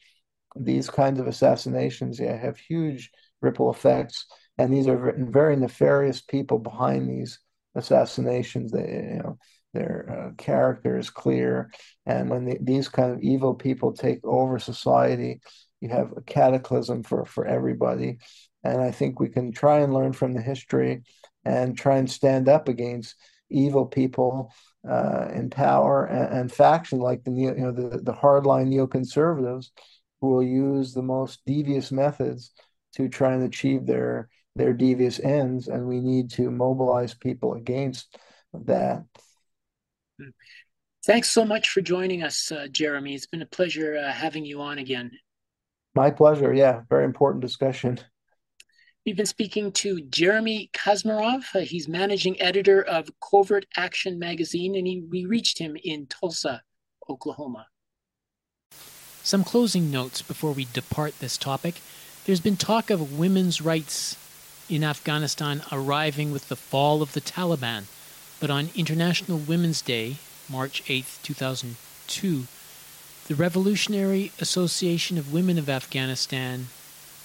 [0.55, 3.11] these kinds of assassinations, yeah, have huge
[3.41, 4.25] ripple effects,
[4.57, 7.39] and these are very nefarious people behind these
[7.75, 8.71] assassinations.
[8.71, 9.37] They, you know,
[9.73, 11.69] their uh, character is clear,
[12.05, 15.41] and when the, these kind of evil people take over society,
[15.81, 18.19] you have a cataclysm for for everybody
[18.67, 21.03] and I think we can try and learn from the history
[21.45, 23.15] and try and stand up against
[23.49, 24.51] evil people
[24.87, 29.71] uh, in power and, and, faction like the you know the, the hardline neoconservatives
[30.21, 32.51] who will use the most devious methods
[32.93, 35.67] to try and achieve their their devious ends.
[35.67, 38.17] And we need to mobilize people against
[38.53, 39.03] that.
[41.05, 43.13] Thanks so much for joining us uh, jeremy.
[43.13, 45.11] It's been a pleasure uh, having you on again.
[45.95, 46.53] My pleasure.
[46.53, 47.99] Yeah very important discussion
[49.07, 51.55] We've been speaking to Jeremy Kuzmarov.
[51.55, 56.61] Uh, he's managing editor of Covert Action magazine, and he, we reached him in Tulsa,
[57.09, 57.67] Oklahoma.
[59.23, 61.75] Some closing notes before we depart this topic.
[62.25, 64.17] There's been talk of women's rights
[64.69, 67.85] in Afghanistan arriving with the fall of the Taliban,
[68.41, 70.17] but on International Women's Day,
[70.49, 72.43] March 8, 2002,
[73.29, 76.67] the Revolutionary Association of Women of Afghanistan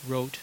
[0.07, 0.39] wrote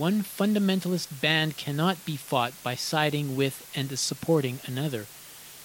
[0.00, 5.04] one fundamentalist band cannot be fought by siding with and supporting another.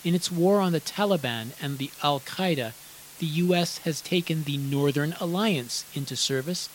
[0.04, 2.74] In its war on the Taliban and the Al Qaeda,
[3.20, 3.78] the U.S.
[3.86, 6.68] has taken the Northern Alliance into service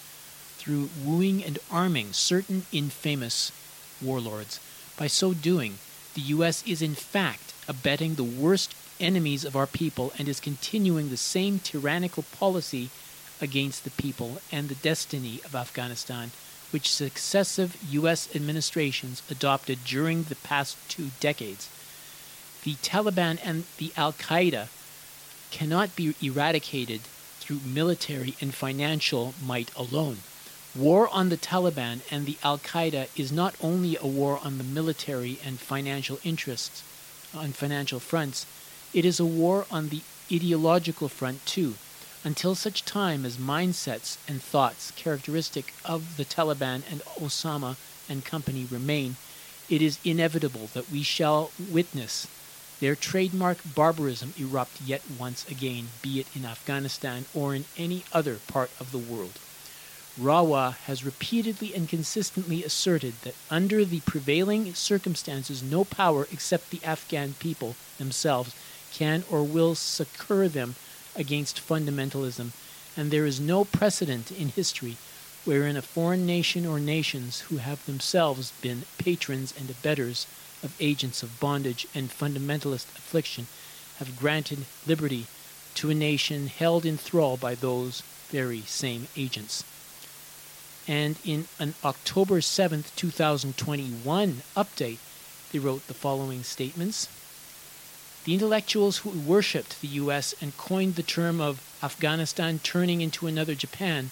[0.57, 3.53] through wooing and arming certain infamous
[4.01, 4.59] warlords.
[4.97, 5.75] By so doing,
[6.15, 6.67] the U.S.
[6.67, 11.59] is in fact abetting the worst enemies of our people and is continuing the same
[11.59, 12.89] tyrannical policy
[13.39, 16.31] against the people and the destiny of Afghanistan
[16.71, 18.29] which successive U.S.
[18.35, 21.69] administrations adopted during the past two decades.
[22.63, 24.69] The Taliban and the Al Qaeda
[25.51, 27.01] cannot be eradicated
[27.41, 30.19] through military and financial might alone.
[30.77, 34.65] War on the Taliban and the Al Qaeda is not only a war on the
[34.65, 36.85] military and financial interests,
[37.35, 38.47] on financial fronts,
[38.93, 40.03] it is a war on the
[40.33, 41.75] ideological front too
[42.23, 47.77] until such time as mindsets and thoughts characteristic of the Taliban and Osama
[48.09, 49.17] and company remain,
[49.69, 52.27] it is inevitable that we shall witness
[52.81, 58.37] their trademark barbarism erupt yet once again, be it in Afghanistan or in any other
[58.47, 59.39] part of the world.
[60.19, 66.83] Rawa has repeatedly and consistently asserted that under the prevailing circumstances, no power except the
[66.85, 68.55] Afghan people themselves
[68.93, 70.75] can or will succor them
[71.17, 72.51] against fundamentalism,
[72.97, 74.97] and there is no precedent in history
[75.45, 80.27] wherein a foreign nation or nations who have themselves been patrons and abettors
[80.63, 83.47] of agents of bondage and fundamentalist affliction
[83.99, 85.27] have granted liberty
[85.75, 89.65] to a nation held in thrall by those very same agents.
[90.87, 94.99] And in an October 7, 2021 update,
[95.53, 97.09] they wrote the following statements.
[98.25, 100.35] The intellectuals who worshipped the U.S.
[100.43, 104.11] and coined the term of Afghanistan turning into another Japan,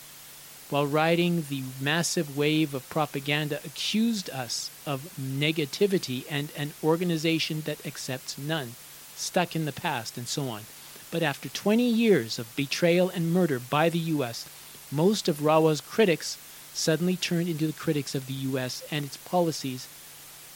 [0.70, 7.84] while riding the massive wave of propaganda, accused us of negativity and an organization that
[7.84, 8.76] accepts none,
[9.14, 10.62] stuck in the past, and so on.
[11.10, 14.48] But after 20 years of betrayal and murder by the U.S.,
[14.90, 16.38] most of Rawa's critics
[16.72, 18.82] suddenly turned into the critics of the U.S.
[18.90, 19.86] and its policies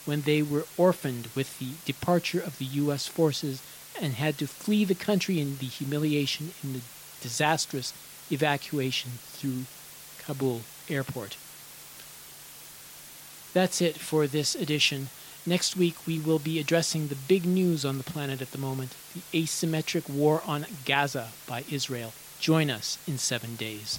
[0.04, 3.06] when they were orphaned with the departure of the U.S.
[3.06, 3.62] forces
[4.00, 6.80] and had to flee the country in the humiliation in the
[7.20, 7.92] disastrous
[8.30, 9.64] evacuation through
[10.24, 11.36] Kabul airport.
[13.52, 15.08] That's it for this edition.
[15.44, 18.94] Next week, we will be addressing the big news on the planet at the moment
[19.14, 22.12] the asymmetric war on Gaza by Israel.
[22.40, 23.98] Join us in seven days.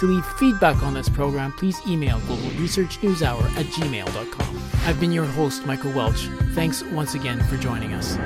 [0.00, 4.62] To leave feedback on this program, please email globalresearchnewshour at gmail.com.
[4.86, 6.24] I've been your host, Michael Welch.
[6.54, 8.16] Thanks once again for joining us.